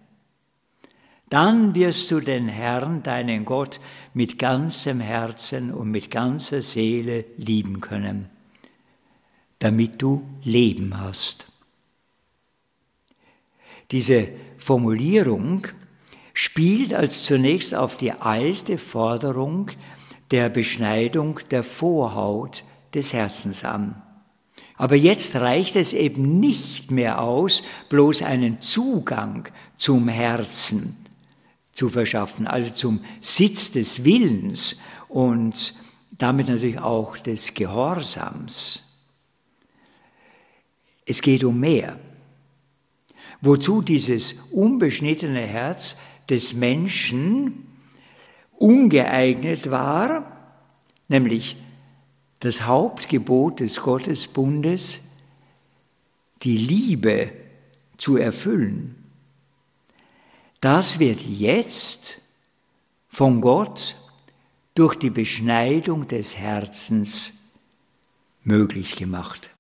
Dann 1.31 1.75
wirst 1.75 2.11
du 2.11 2.21
den 2.21 2.49
Herrn, 2.49 3.03
deinen 3.03 3.45
Gott, 3.45 3.81
mit 4.15 4.39
ganzem 4.39 5.01
Herzen 5.01 5.73
und 5.73 5.91
mit 5.91 6.11
ganzer 6.11 6.61
Seele 6.61 7.25
lieben 7.37 7.81
können, 7.81 8.29
damit 9.61 10.03
du 10.03 10.27
Leben 10.43 10.99
hast. 11.01 11.47
Diese 13.93 14.29
Formulierung 14.59 15.67
spielt 16.35 16.95
als 16.95 17.23
zunächst 17.23 17.75
auf 17.75 17.97
die 17.97 18.13
alte 18.13 18.79
Forderung 18.79 19.71
der 20.31 20.49
Beschneidung 20.49 21.41
der 21.51 21.63
Vorhaut 21.63 22.65
des 22.95 23.13
Herzens 23.13 23.65
an. 23.65 24.03
Aber 24.77 24.97
jetzt 24.97 25.35
reicht 25.37 25.77
es 25.77 25.93
eben 25.93 26.41
nicht 26.41 26.91
mehr 26.91 27.21
aus, 27.21 27.63
bloß 27.91 28.23
einen 28.23 28.63
Zugang 28.63 29.49
zum 29.77 30.09
Herzen 30.09 30.97
zu 31.73 31.91
verschaffen, 31.91 32.47
also 32.47 32.73
zum 32.73 33.01
Sitz 33.21 33.73
des 33.73 34.05
Willens 34.05 34.79
und 35.09 35.75
damit 36.17 36.49
natürlich 36.49 36.79
auch 36.79 37.17
des 37.19 37.55
Gehorsams. 37.55 38.90
Es 41.11 41.23
geht 41.23 41.43
um 41.43 41.59
mehr. 41.59 41.99
Wozu 43.41 43.83
dieses 43.83 44.37
unbeschnittene 44.53 45.41
Herz 45.41 45.97
des 46.29 46.55
Menschen 46.55 47.67
ungeeignet 48.57 49.73
war, 49.73 50.55
nämlich 51.09 51.57
das 52.39 52.63
Hauptgebot 52.63 53.59
des 53.59 53.81
Gottesbundes, 53.81 55.03
die 56.43 56.57
Liebe 56.57 57.33
zu 57.99 58.17
erfüllen. 58.17 58.95
Das 60.61 61.01
wird 61.01 61.23
jetzt 61.23 62.21
von 63.09 63.41
Gott 63.41 63.97
durch 64.77 64.95
die 64.95 65.11
Beschneidung 65.11 66.07
des 66.07 66.37
Herzens 66.37 67.51
möglich 68.45 68.95
gemacht. 68.95 69.51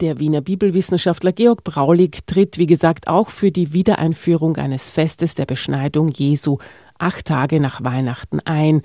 Der 0.00 0.18
Wiener 0.18 0.40
Bibelwissenschaftler 0.40 1.32
Georg 1.32 1.62
Braulig 1.62 2.26
tritt, 2.26 2.56
wie 2.56 2.64
gesagt, 2.64 3.06
auch 3.06 3.28
für 3.28 3.50
die 3.50 3.74
Wiedereinführung 3.74 4.56
eines 4.56 4.88
Festes 4.88 5.34
der 5.34 5.44
Beschneidung 5.44 6.08
Jesu 6.08 6.56
acht 6.98 7.26
Tage 7.26 7.60
nach 7.60 7.84
Weihnachten 7.84 8.40
ein. 8.40 8.80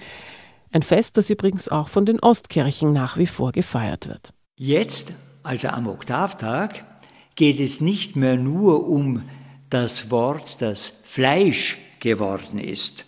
Ein 0.73 0.81
Fest, 0.81 1.17
das 1.17 1.29
übrigens 1.29 1.69
auch 1.69 1.87
von 1.87 2.05
den 2.05 2.19
Ostkirchen 2.19 2.91
nach 2.91 3.17
wie 3.17 3.27
vor 3.27 3.53
gefeiert 3.53 4.09
wird. 4.09 4.33
Jetzt, 4.57 5.13
also 5.41 5.69
am 5.69 5.87
Oktavtag, 5.87 6.83
geht 7.35 7.61
es 7.61 7.79
nicht 7.79 8.17
mehr 8.17 8.35
nur 8.35 8.85
um 8.85 9.23
das 9.69 10.11
Wort, 10.11 10.61
das 10.61 10.97
Fleisch 11.05 11.77
geworden 12.01 12.59
ist, 12.59 13.05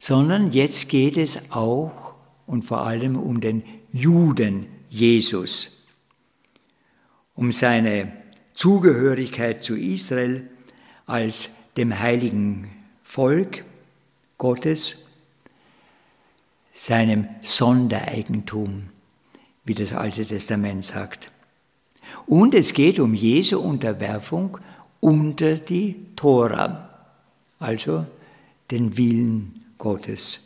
sondern 0.00 0.50
jetzt 0.50 0.88
geht 0.88 1.18
es 1.18 1.38
auch 1.50 2.14
und 2.46 2.64
vor 2.64 2.84
allem 2.84 3.16
um 3.16 3.40
den 3.40 3.62
Juden 3.92 4.66
Jesus 4.88 5.75
um 7.36 7.52
seine 7.52 8.12
Zugehörigkeit 8.54 9.62
zu 9.62 9.76
Israel 9.76 10.48
als 11.06 11.50
dem 11.76 11.98
heiligen 11.98 12.70
Volk 13.04 13.64
Gottes, 14.38 14.98
seinem 16.72 17.28
Sondereigentum, 17.42 18.88
wie 19.64 19.74
das 19.74 19.92
Alte 19.92 20.24
Testament 20.24 20.84
sagt. 20.84 21.30
Und 22.26 22.54
es 22.54 22.72
geht 22.72 22.98
um 22.98 23.14
Jesu 23.14 23.60
Unterwerfung 23.60 24.58
unter 25.00 25.56
die 25.56 25.96
Tora, 26.16 26.90
also 27.58 28.06
den 28.70 28.96
Willen 28.96 29.64
Gottes. 29.78 30.45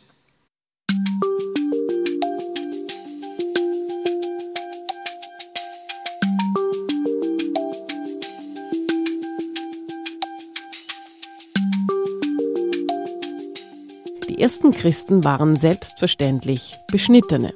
Ersten 14.41 14.71
Christen 14.71 15.23
waren 15.23 15.55
selbstverständlich 15.55 16.79
Beschnittene. 16.91 17.53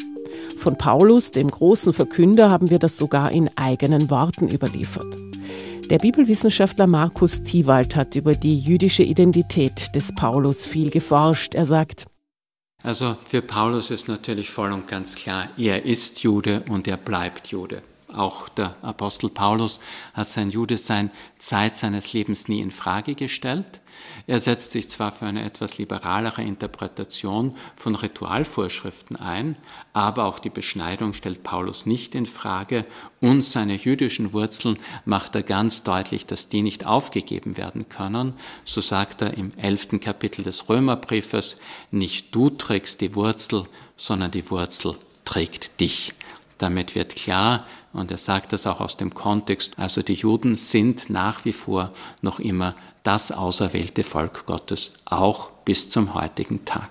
Von 0.58 0.78
Paulus, 0.78 1.32
dem 1.32 1.50
großen 1.50 1.93
Verkünder, 1.93 2.52
haben 2.52 2.69
wir 2.69 2.78
das 2.78 2.98
sogar 2.98 3.32
in 3.32 3.50
eigenen 3.58 4.12
Worten 4.12 4.48
überliefert. 4.48 5.15
Der 5.89 5.98
Bibelwissenschaftler 5.98 6.86
Markus 6.86 7.43
Tiwald 7.43 7.95
hat 7.95 8.15
über 8.15 8.36
die 8.36 8.60
jüdische 8.60 9.04
Identität 9.04 9.95
des 9.95 10.13
Paulus 10.13 10.65
viel 10.65 10.91
geforscht. 10.91 11.56
Er 11.56 11.65
sagt, 11.65 12.06
also 12.84 13.17
für 13.26 13.41
Paulus 13.41 13.89
ist 13.89 14.08
natürlich 14.08 14.52
voll 14.52 14.71
und 14.71 14.88
ganz 14.88 15.15
klar, 15.15 15.50
er 15.58 15.86
ist 15.86 16.21
Jude 16.21 16.63
und 16.69 16.88
er 16.88 16.98
bleibt 16.98 17.48
Jude. 17.48 17.82
Auch 18.13 18.50
der 18.50 18.76
Apostel 18.82 19.30
Paulus 19.30 19.80
hat 20.13 20.30
sein 20.30 20.50
Judesein 20.50 21.12
Zeit 21.39 21.76
seines 21.78 22.13
Lebens 22.13 22.48
nie 22.48 22.62
in 22.62 22.72
Frage 22.72 23.15
gestellt. 23.15 23.82
Er 24.28 24.39
setzt 24.39 24.72
sich 24.72 24.89
zwar 24.89 25.12
für 25.12 25.26
eine 25.26 25.44
etwas 25.44 25.78
liberalere 25.78 26.41
Interpretation 26.41 27.56
von 27.76 27.96
Ritualvorschriften 27.96 29.15
ein, 29.15 29.56
aber 29.94 30.26
auch 30.26 30.39
die 30.39 30.50
Beschneidung 30.50 31.13
stellt 31.13 31.44
Paulus 31.44 31.86
nicht 31.86 32.15
in 32.15 32.26
Frage 32.26 32.86
und 33.22 33.44
seine 33.44 33.76
jüdischen 33.76 34.34
Wurzeln 34.34 34.78
macht 35.06 35.36
er 35.36 35.44
ganz 35.44 35.84
deutlich, 35.84 36.26
dass 36.26 36.50
die 36.50 36.62
nicht 36.62 36.86
aufgegeben 36.86 37.58
werden 37.58 37.88
können. 37.89 38.34
So 38.65 38.82
sagt 38.82 39.22
er 39.22 39.36
im 39.36 39.52
elften 39.58 40.00
Kapitel 40.00 40.44
des 40.44 40.70
Römerbriefes, 40.70 41.58
nicht 41.91 42.34
du 42.34 42.50
trägst 42.50 43.02
die 43.02 43.15
Wurzel, 43.15 43.65
sondern 43.98 44.32
die 44.32 44.50
Wurzel 44.50 44.96
trägt 45.24 45.80
dich. 45.80 46.13
Damit 46.58 46.96
wird 46.96 47.15
klar, 47.15 47.65
und 47.96 48.12
er 48.12 48.18
sagt 48.18 48.54
das 48.54 48.68
auch 48.68 48.82
aus 48.82 48.98
dem 48.98 49.14
Kontext, 49.14 49.74
also 49.78 50.02
die 50.02 50.14
Juden 50.14 50.56
sind 50.56 51.10
nach 51.10 51.46
wie 51.46 51.54
vor 51.54 51.92
noch 52.22 52.40
immer 52.40 52.76
das 53.04 53.32
auserwählte 53.32 54.04
Volk 54.04 54.46
Gottes, 54.46 54.94
auch 55.06 55.50
bis 55.66 55.90
zum 55.90 56.14
heutigen 56.14 56.66
Tag. 56.66 56.90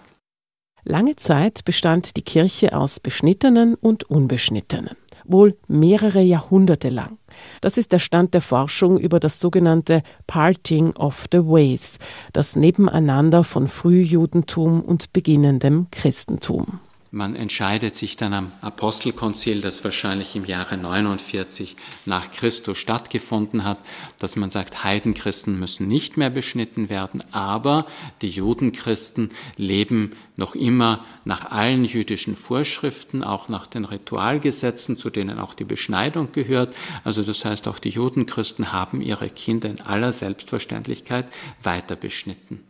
Lange 0.84 1.16
Zeit 1.16 1.64
bestand 1.64 2.16
die 2.16 2.22
Kirche 2.22 2.76
aus 2.76 3.00
Beschnittenen 3.00 3.74
und 3.74 4.04
Unbeschnittenen, 4.04 4.96
wohl 5.24 5.56
mehrere 5.66 6.20
Jahrhunderte 6.20 6.90
lang. 6.90 7.18
Das 7.60 7.78
ist 7.78 7.92
der 7.92 7.98
Stand 7.98 8.34
der 8.34 8.42
Forschung 8.42 8.98
über 8.98 9.18
das 9.18 9.40
sogenannte 9.40 10.02
Parting 10.26 10.94
of 10.96 11.26
the 11.32 11.38
Ways, 11.38 11.98
das 12.32 12.54
Nebeneinander 12.54 13.44
von 13.44 13.66
Frühjudentum 13.66 14.82
und 14.82 15.12
beginnendem 15.12 15.88
Christentum. 15.90 16.80
Man 17.14 17.36
entscheidet 17.36 17.94
sich 17.94 18.16
dann 18.16 18.32
am 18.32 18.50
Apostelkonzil, 18.60 19.60
das 19.60 19.84
wahrscheinlich 19.84 20.34
im 20.34 20.44
Jahre 20.44 20.76
49 20.76 21.76
nach 22.06 22.32
Christus 22.32 22.76
stattgefunden 22.76 23.62
hat, 23.62 23.80
dass 24.18 24.34
man 24.34 24.50
sagt, 24.50 24.82
Heidenchristen 24.82 25.56
müssen 25.56 25.86
nicht 25.86 26.16
mehr 26.16 26.30
beschnitten 26.30 26.88
werden, 26.88 27.22
aber 27.30 27.86
die 28.20 28.30
Judenchristen 28.30 29.30
leben 29.56 30.10
noch 30.34 30.56
immer 30.56 31.04
nach 31.24 31.52
allen 31.52 31.84
jüdischen 31.84 32.34
Vorschriften, 32.34 33.22
auch 33.22 33.48
nach 33.48 33.68
den 33.68 33.84
Ritualgesetzen, 33.84 34.98
zu 34.98 35.08
denen 35.08 35.38
auch 35.38 35.54
die 35.54 35.62
Beschneidung 35.62 36.32
gehört. 36.32 36.74
Also 37.04 37.22
das 37.22 37.44
heißt, 37.44 37.68
auch 37.68 37.78
die 37.78 37.90
Judenchristen 37.90 38.72
haben 38.72 39.00
ihre 39.00 39.30
Kinder 39.30 39.68
in 39.68 39.80
aller 39.80 40.12
Selbstverständlichkeit 40.12 41.26
weiter 41.62 41.94
beschnitten. 41.94 42.64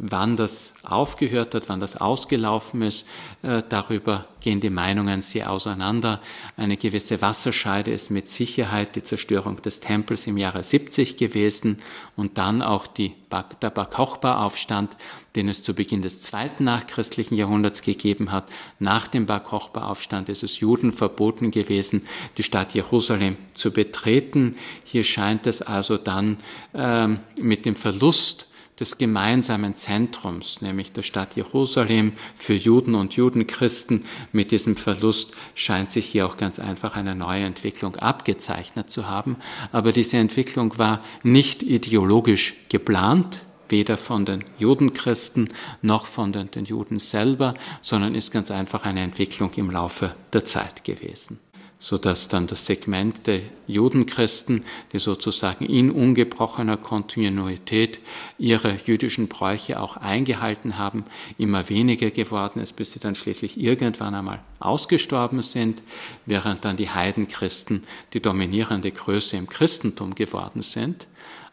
Wann 0.00 0.36
das 0.36 0.74
aufgehört 0.84 1.56
hat, 1.56 1.68
wann 1.68 1.80
das 1.80 1.96
ausgelaufen 1.96 2.82
ist, 2.82 3.04
äh, 3.42 3.64
darüber 3.68 4.26
gehen 4.40 4.60
die 4.60 4.70
Meinungen 4.70 5.22
sehr 5.22 5.50
auseinander. 5.50 6.20
Eine 6.56 6.76
gewisse 6.76 7.20
Wasserscheide 7.20 7.90
ist 7.90 8.08
mit 8.08 8.28
Sicherheit 8.28 8.94
die 8.94 9.02
Zerstörung 9.02 9.60
des 9.60 9.80
Tempels 9.80 10.28
im 10.28 10.36
Jahre 10.36 10.62
70 10.62 11.16
gewesen 11.16 11.78
und 12.14 12.38
dann 12.38 12.62
auch 12.62 12.86
die, 12.86 13.12
der 13.60 13.70
Bar 13.70 13.90
Kochba-Aufstand, 13.90 14.96
den 15.34 15.48
es 15.48 15.64
zu 15.64 15.74
Beginn 15.74 16.02
des 16.02 16.22
zweiten 16.22 16.62
nachchristlichen 16.62 17.36
Jahrhunderts 17.36 17.82
gegeben 17.82 18.30
hat. 18.30 18.48
Nach 18.78 19.08
dem 19.08 19.26
Bar 19.26 19.40
Kochba-Aufstand 19.40 20.28
ist 20.28 20.44
es 20.44 20.60
Juden 20.60 20.92
verboten 20.92 21.50
gewesen, 21.50 22.06
die 22.36 22.44
Stadt 22.44 22.72
Jerusalem 22.72 23.36
zu 23.54 23.72
betreten. 23.72 24.56
Hier 24.84 25.02
scheint 25.02 25.48
es 25.48 25.60
also 25.60 25.96
dann 25.96 26.36
ähm, 26.72 27.18
mit 27.36 27.66
dem 27.66 27.74
Verlust 27.74 28.47
des 28.80 28.98
gemeinsamen 28.98 29.74
Zentrums, 29.74 30.60
nämlich 30.60 30.92
der 30.92 31.02
Stadt 31.02 31.36
Jerusalem 31.36 32.12
für 32.36 32.54
Juden 32.54 32.94
und 32.94 33.14
Judenchristen. 33.14 34.04
Mit 34.32 34.50
diesem 34.50 34.76
Verlust 34.76 35.34
scheint 35.54 35.90
sich 35.90 36.06
hier 36.06 36.26
auch 36.26 36.36
ganz 36.36 36.58
einfach 36.58 36.96
eine 36.96 37.14
neue 37.14 37.44
Entwicklung 37.44 37.96
abgezeichnet 37.96 38.90
zu 38.90 39.08
haben. 39.08 39.36
Aber 39.72 39.92
diese 39.92 40.16
Entwicklung 40.18 40.78
war 40.78 41.02
nicht 41.22 41.62
ideologisch 41.62 42.54
geplant, 42.68 43.44
weder 43.68 43.96
von 43.98 44.24
den 44.24 44.44
Judenchristen 44.58 45.48
noch 45.82 46.06
von 46.06 46.32
den, 46.32 46.50
den 46.50 46.64
Juden 46.64 46.98
selber, 46.98 47.54
sondern 47.82 48.14
ist 48.14 48.32
ganz 48.32 48.50
einfach 48.50 48.84
eine 48.84 49.00
Entwicklung 49.00 49.52
im 49.56 49.70
Laufe 49.70 50.14
der 50.32 50.44
Zeit 50.44 50.84
gewesen 50.84 51.38
sodass 51.78 52.28
dann 52.28 52.46
das 52.48 52.66
Segment 52.66 53.26
der 53.26 53.40
Judenchristen, 53.68 54.64
die 54.92 54.98
sozusagen 54.98 55.64
in 55.64 55.90
ungebrochener 55.90 56.76
Kontinuität 56.76 58.00
ihre 58.36 58.78
jüdischen 58.84 59.28
Bräuche 59.28 59.80
auch 59.80 59.96
eingehalten 59.96 60.76
haben, 60.78 61.04
immer 61.38 61.68
weniger 61.68 62.10
geworden 62.10 62.60
ist, 62.60 62.74
bis 62.74 62.92
sie 62.92 63.00
dann 63.00 63.14
schließlich 63.14 63.60
irgendwann 63.60 64.14
einmal 64.14 64.40
ausgestorben 64.58 65.42
sind, 65.42 65.82
während 66.26 66.64
dann 66.64 66.76
die 66.76 66.90
Heidenchristen 66.90 67.84
die 68.12 68.20
dominierende 68.20 68.90
Größe 68.90 69.36
im 69.36 69.48
Christentum 69.48 70.16
geworden 70.16 70.62
sind. 70.62 71.06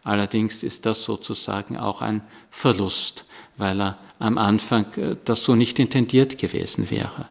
Allerdings 0.04 0.64
ist 0.64 0.86
das 0.86 1.04
sozusagen 1.04 1.78
auch 1.78 2.02
ein 2.02 2.22
Verlust, 2.50 3.26
weil 3.58 3.82
er 3.82 4.00
am 4.20 4.38
Anfang 4.38 4.86
äh, 4.94 5.18
das 5.26 5.44
so 5.44 5.56
nicht 5.56 5.78
intendiert 5.80 6.38
gewesen 6.38 6.90
wäre. 6.90 7.28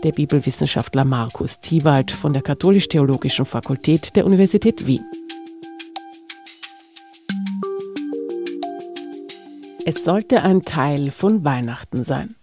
Der 0.00 0.12
Bibelwissenschaftler 0.12 1.04
Markus 1.04 1.60
Thiewald 1.60 2.10
von 2.10 2.32
der 2.32 2.42
Katholisch-Theologischen 2.42 3.44
Fakultät 3.44 4.14
der 4.16 4.26
Universität 4.26 4.86
Wien. 4.86 5.04
Es 9.84 10.04
sollte 10.04 10.42
ein 10.42 10.62
Teil 10.62 11.10
von 11.10 11.44
Weihnachten 11.44 12.04
sein, 12.04 12.36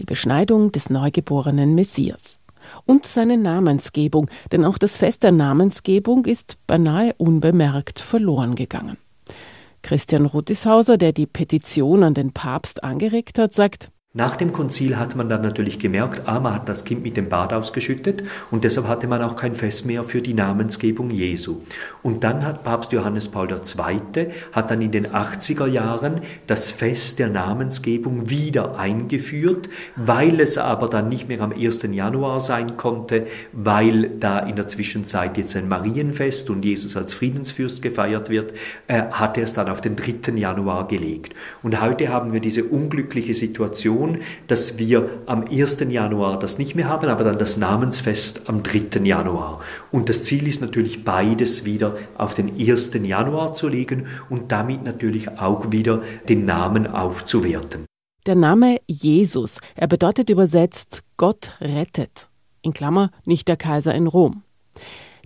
die 0.00 0.04
Beschneidung 0.04 0.72
des 0.72 0.90
neugeborenen 0.90 1.74
Messias 1.74 2.38
und 2.84 3.06
seine 3.06 3.38
Namensgebung, 3.38 4.28
denn 4.52 4.64
auch 4.64 4.78
das 4.78 4.96
Fest 4.96 5.22
der 5.22 5.32
Namensgebung 5.32 6.26
ist 6.26 6.58
beinahe 6.66 7.14
unbemerkt 7.18 8.00
verloren 8.00 8.54
gegangen. 8.54 8.98
Christian 9.82 10.26
Rutishauser, 10.26 10.98
der 10.98 11.12
die 11.12 11.26
Petition 11.26 12.02
an 12.02 12.14
den 12.14 12.32
Papst 12.32 12.82
angeregt 12.82 13.38
hat, 13.38 13.54
sagt, 13.54 13.90
nach 14.14 14.36
dem 14.36 14.54
Konzil 14.54 14.96
hat 14.96 15.16
man 15.16 15.28
dann 15.28 15.42
natürlich 15.42 15.78
gemerkt, 15.78 16.22
ah, 16.24 16.40
man 16.40 16.54
hat 16.54 16.66
das 16.66 16.86
Kind 16.86 17.02
mit 17.02 17.18
dem 17.18 17.28
Bad 17.28 17.52
ausgeschüttet 17.52 18.24
und 18.50 18.64
deshalb 18.64 18.88
hatte 18.88 19.06
man 19.06 19.20
auch 19.20 19.36
kein 19.36 19.54
Fest 19.54 19.84
mehr 19.84 20.02
für 20.02 20.22
die 20.22 20.32
Namensgebung 20.32 21.10
Jesu. 21.10 21.58
Und 22.02 22.24
dann 22.24 22.42
hat 22.42 22.64
Papst 22.64 22.92
Johannes 22.92 23.28
Paul 23.28 23.50
II. 23.50 24.28
hat 24.52 24.70
dann 24.70 24.80
in 24.80 24.92
den 24.92 25.04
80er 25.04 25.66
Jahren 25.66 26.22
das 26.46 26.70
Fest 26.70 27.18
der 27.18 27.28
Namensgebung 27.28 28.30
wieder 28.30 28.78
eingeführt, 28.78 29.68
weil 29.94 30.40
es 30.40 30.56
aber 30.56 30.88
dann 30.88 31.10
nicht 31.10 31.28
mehr 31.28 31.42
am 31.42 31.52
1. 31.52 31.82
Januar 31.92 32.40
sein 32.40 32.78
konnte, 32.78 33.26
weil 33.52 34.08
da 34.18 34.38
in 34.38 34.56
der 34.56 34.68
Zwischenzeit 34.68 35.36
jetzt 35.36 35.54
ein 35.54 35.68
Marienfest 35.68 36.48
und 36.48 36.64
Jesus 36.64 36.96
als 36.96 37.12
Friedensfürst 37.12 37.82
gefeiert 37.82 38.30
wird, 38.30 38.54
äh, 38.86 39.02
hat 39.10 39.36
er 39.36 39.44
es 39.44 39.52
dann 39.52 39.68
auf 39.68 39.82
den 39.82 39.96
3. 39.96 40.32
Januar 40.38 40.88
gelegt. 40.88 41.34
Und 41.62 41.78
heute 41.78 42.08
haben 42.08 42.32
wir 42.32 42.40
diese 42.40 42.64
unglückliche 42.64 43.34
Situation, 43.34 43.97
Situation, 43.98 44.18
dass 44.46 44.78
wir 44.78 45.10
am 45.26 45.46
1. 45.46 45.80
Januar 45.88 46.38
das 46.38 46.58
nicht 46.58 46.74
mehr 46.74 46.88
haben, 46.88 47.08
aber 47.08 47.24
dann 47.24 47.38
das 47.38 47.56
Namensfest 47.56 48.42
am 48.46 48.62
3. 48.62 49.00
Januar. 49.04 49.60
Und 49.90 50.08
das 50.08 50.24
Ziel 50.24 50.46
ist 50.46 50.60
natürlich 50.60 51.04
beides 51.04 51.64
wieder 51.64 51.96
auf 52.16 52.34
den 52.34 52.58
1. 52.58 52.92
Januar 53.02 53.54
zu 53.54 53.68
legen 53.68 54.06
und 54.30 54.52
damit 54.52 54.84
natürlich 54.84 55.28
auch 55.38 55.70
wieder 55.70 56.02
den 56.28 56.44
Namen 56.44 56.86
aufzuwerten. 56.86 57.84
Der 58.26 58.34
Name 58.34 58.78
Jesus, 58.86 59.60
er 59.74 59.88
bedeutet 59.88 60.30
übersetzt 60.30 61.02
Gott 61.16 61.56
rettet. 61.60 62.28
In 62.62 62.72
Klammer 62.72 63.10
nicht 63.24 63.48
der 63.48 63.56
Kaiser 63.56 63.94
in 63.94 64.06
Rom. 64.06 64.42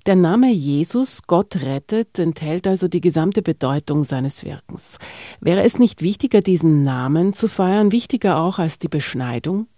Der 0.04 0.16
Name 0.16 0.50
Jesus, 0.50 1.22
Gott 1.28 1.56
rettet, 1.62 2.18
enthält 2.18 2.66
also 2.66 2.88
die 2.88 3.00
gesamte 3.00 3.40
Bedeutung 3.40 4.02
seines 4.02 4.44
Wirkens. 4.44 4.98
Wäre 5.40 5.62
es 5.62 5.78
nicht 5.78 6.02
wichtiger, 6.02 6.40
diesen 6.40 6.82
Namen 6.82 7.34
zu 7.34 7.46
feiern, 7.46 7.92
wichtiger 7.92 8.38
auch 8.38 8.58
als 8.58 8.80
die 8.80 8.88
Beschneidung? 8.88 9.68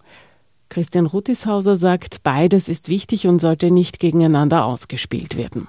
Christian 0.71 1.05
Rutishauser 1.05 1.77
sagt, 1.77 2.23
beides 2.23 2.71
ist 2.71 2.89
wichtig 2.89 3.27
und 3.27 3.39
sollte 3.39 3.71
nicht 3.71 4.01
gegeneinander 4.01 4.65
ausgespielt 4.65 5.37
werden. 5.37 5.69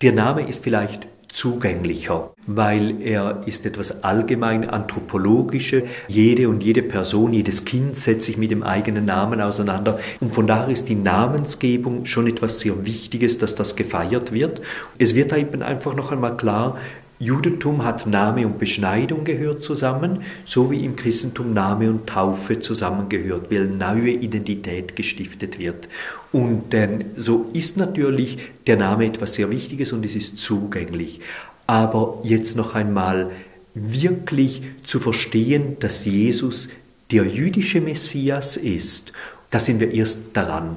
Der 0.00 0.12
Name 0.12 0.46
ist 0.46 0.62
vielleicht 0.62 1.08
zugänglicher, 1.28 2.32
weil 2.46 3.00
er 3.02 3.42
ist 3.46 3.66
etwas 3.66 4.04
allgemein 4.04 4.68
anthropologische. 4.68 5.84
Jede 6.08 6.48
und 6.48 6.62
jede 6.62 6.82
Person, 6.82 7.32
jedes 7.32 7.64
Kind 7.64 7.96
setzt 7.96 8.24
sich 8.24 8.36
mit 8.36 8.50
dem 8.50 8.62
eigenen 8.62 9.04
Namen 9.04 9.40
auseinander 9.40 9.98
und 10.20 10.34
von 10.34 10.46
daher 10.46 10.68
ist 10.68 10.88
die 10.88 10.94
Namensgebung 10.94 12.06
schon 12.06 12.26
etwas 12.26 12.60
sehr 12.60 12.86
Wichtiges, 12.86 13.38
dass 13.38 13.54
das 13.54 13.76
gefeiert 13.76 14.32
wird. 14.32 14.62
Es 14.98 15.14
wird 15.14 15.32
eben 15.32 15.62
einfach 15.62 15.94
noch 15.94 16.12
einmal 16.12 16.36
klar, 16.36 16.76
Judentum 17.18 17.84
hat 17.84 18.06
Name 18.06 18.46
und 18.46 18.58
Beschneidung 18.58 19.24
gehört 19.24 19.62
zusammen, 19.62 20.22
so 20.44 20.70
wie 20.70 20.84
im 20.84 20.96
Christentum 20.96 21.54
Name 21.54 21.90
und 21.90 22.06
Taufe 22.06 22.60
zusammengehört, 22.60 23.50
weil 23.50 23.66
neue 23.66 24.10
Identität 24.10 24.96
gestiftet 24.96 25.58
wird. 25.58 25.88
Und 26.32 26.74
ähm, 26.74 27.06
so 27.16 27.50
ist 27.52 27.76
natürlich 27.76 28.38
der 28.66 28.76
Name 28.76 29.06
etwas 29.06 29.34
sehr 29.34 29.50
Wichtiges 29.50 29.92
und 29.92 30.04
es 30.04 30.14
ist 30.14 30.38
zugänglich. 30.38 31.20
Aber 31.66 32.20
jetzt 32.22 32.56
noch 32.56 32.74
einmal 32.74 33.30
wirklich 33.74 34.62
zu 34.84 35.00
verstehen, 35.00 35.76
dass 35.80 36.04
Jesus 36.04 36.68
der 37.10 37.24
jüdische 37.24 37.80
Messias 37.80 38.56
ist 38.56 39.12
Da 39.50 39.60
sind 39.60 39.80
wir 39.80 39.92
erst 39.92 40.18
daran. 40.32 40.76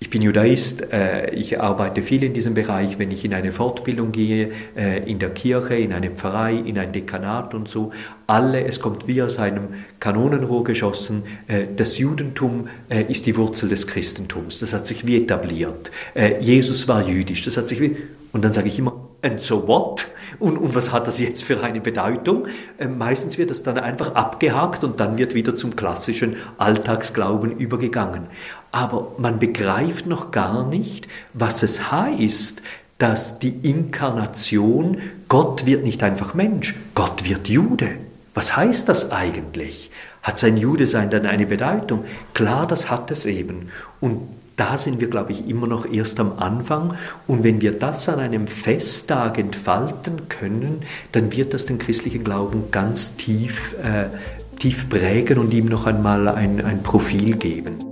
Ich 0.00 0.10
bin 0.10 0.22
Judaist, 0.22 0.92
äh, 0.92 1.34
ich 1.34 1.60
arbeite 1.60 2.02
viel 2.02 2.22
in 2.22 2.32
diesem 2.32 2.54
Bereich, 2.54 3.00
wenn 3.00 3.10
ich 3.10 3.24
in 3.24 3.34
eine 3.34 3.50
Fortbildung 3.50 4.12
gehe, 4.12 4.52
äh, 4.76 5.02
in 5.10 5.18
der 5.18 5.30
Kirche, 5.30 5.74
in 5.74 5.92
eine 5.92 6.10
Pfarrei, 6.10 6.54
in 6.54 6.78
ein 6.78 6.92
Dekanat 6.92 7.52
und 7.52 7.68
so. 7.68 7.90
Alle, 8.28 8.64
es 8.64 8.78
kommt 8.78 9.08
wie 9.08 9.20
aus 9.22 9.40
einem 9.40 9.70
Kanonenrohr 9.98 10.62
geschossen, 10.62 11.24
äh, 11.48 11.64
das 11.74 11.98
Judentum 11.98 12.68
ist 13.08 13.26
die 13.26 13.36
Wurzel 13.36 13.68
des 13.68 13.88
Christentums. 13.88 14.60
Das 14.60 14.72
hat 14.72 14.86
sich 14.86 15.04
wie 15.06 15.16
etabliert. 15.16 15.90
Jesus 16.40 16.86
war 16.86 17.06
jüdisch, 17.06 17.44
das 17.44 17.56
hat 17.56 17.68
sich 17.68 17.80
wie... 17.80 17.96
Und 18.30 18.44
dann 18.44 18.52
sage 18.52 18.68
ich 18.68 18.78
immer, 18.78 19.08
and 19.22 19.40
so 19.40 19.66
what? 19.66 20.06
Und, 20.38 20.58
und 20.58 20.74
was 20.74 20.92
hat 20.92 21.06
das 21.06 21.18
jetzt 21.18 21.42
für 21.42 21.62
eine 21.62 21.80
Bedeutung? 21.80 22.46
Meistens 22.98 23.38
wird 23.38 23.50
das 23.50 23.62
dann 23.62 23.78
einfach 23.78 24.14
abgehakt 24.14 24.84
und 24.84 25.00
dann 25.00 25.16
wird 25.16 25.34
wieder 25.34 25.56
zum 25.56 25.76
klassischen 25.76 26.36
Alltagsglauben 26.58 27.52
übergegangen. 27.56 28.24
Aber 28.70 29.12
man 29.18 29.38
begreift 29.38 30.06
noch 30.06 30.30
gar 30.30 30.66
nicht, 30.66 31.08
was 31.32 31.62
es 31.62 31.90
heißt, 31.90 32.62
dass 32.98 33.38
die 33.38 33.54
Inkarnation, 33.62 34.98
Gott 35.28 35.66
wird 35.66 35.84
nicht 35.84 36.02
einfach 36.02 36.34
Mensch, 36.34 36.74
Gott 36.94 37.28
wird 37.28 37.48
Jude. 37.48 37.90
Was 38.34 38.56
heißt 38.56 38.88
das 38.88 39.10
eigentlich? 39.10 39.90
Hat 40.22 40.38
sein 40.38 40.56
Jude-Sein 40.56 41.10
dann 41.10 41.26
eine 41.26 41.46
Bedeutung? 41.46 42.04
Klar, 42.34 42.66
das 42.66 42.90
hat 42.90 43.10
es 43.10 43.24
eben. 43.24 43.70
Und 44.00 44.20
da 44.56 44.76
sind 44.76 45.00
wir, 45.00 45.08
glaube 45.08 45.32
ich, 45.32 45.48
immer 45.48 45.68
noch 45.68 45.90
erst 45.90 46.18
am 46.18 46.38
Anfang. 46.38 46.94
Und 47.28 47.44
wenn 47.44 47.60
wir 47.60 47.72
das 47.78 48.08
an 48.08 48.18
einem 48.18 48.48
Festtag 48.48 49.38
entfalten 49.38 50.28
können, 50.28 50.82
dann 51.12 51.32
wird 51.32 51.54
das 51.54 51.66
den 51.66 51.78
christlichen 51.78 52.24
Glauben 52.24 52.70
ganz 52.72 53.14
tief, 53.16 53.76
äh, 53.82 54.06
tief 54.58 54.88
prägen 54.88 55.38
und 55.38 55.54
ihm 55.54 55.66
noch 55.66 55.86
einmal 55.86 56.26
ein, 56.26 56.64
ein 56.64 56.82
Profil 56.82 57.36
geben. 57.36 57.87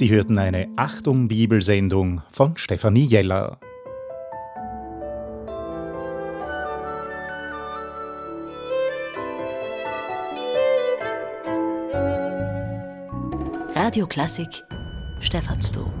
Sie 0.00 0.08
hörten 0.08 0.38
eine 0.38 0.66
Achtung 0.76 1.28
Bibelsendung 1.28 2.22
von 2.30 2.56
Stefanie 2.56 3.04
Jeller. 3.04 3.58
Radio 13.74 14.06
Klassik, 14.06 14.48
Stephansdom. 15.20 15.92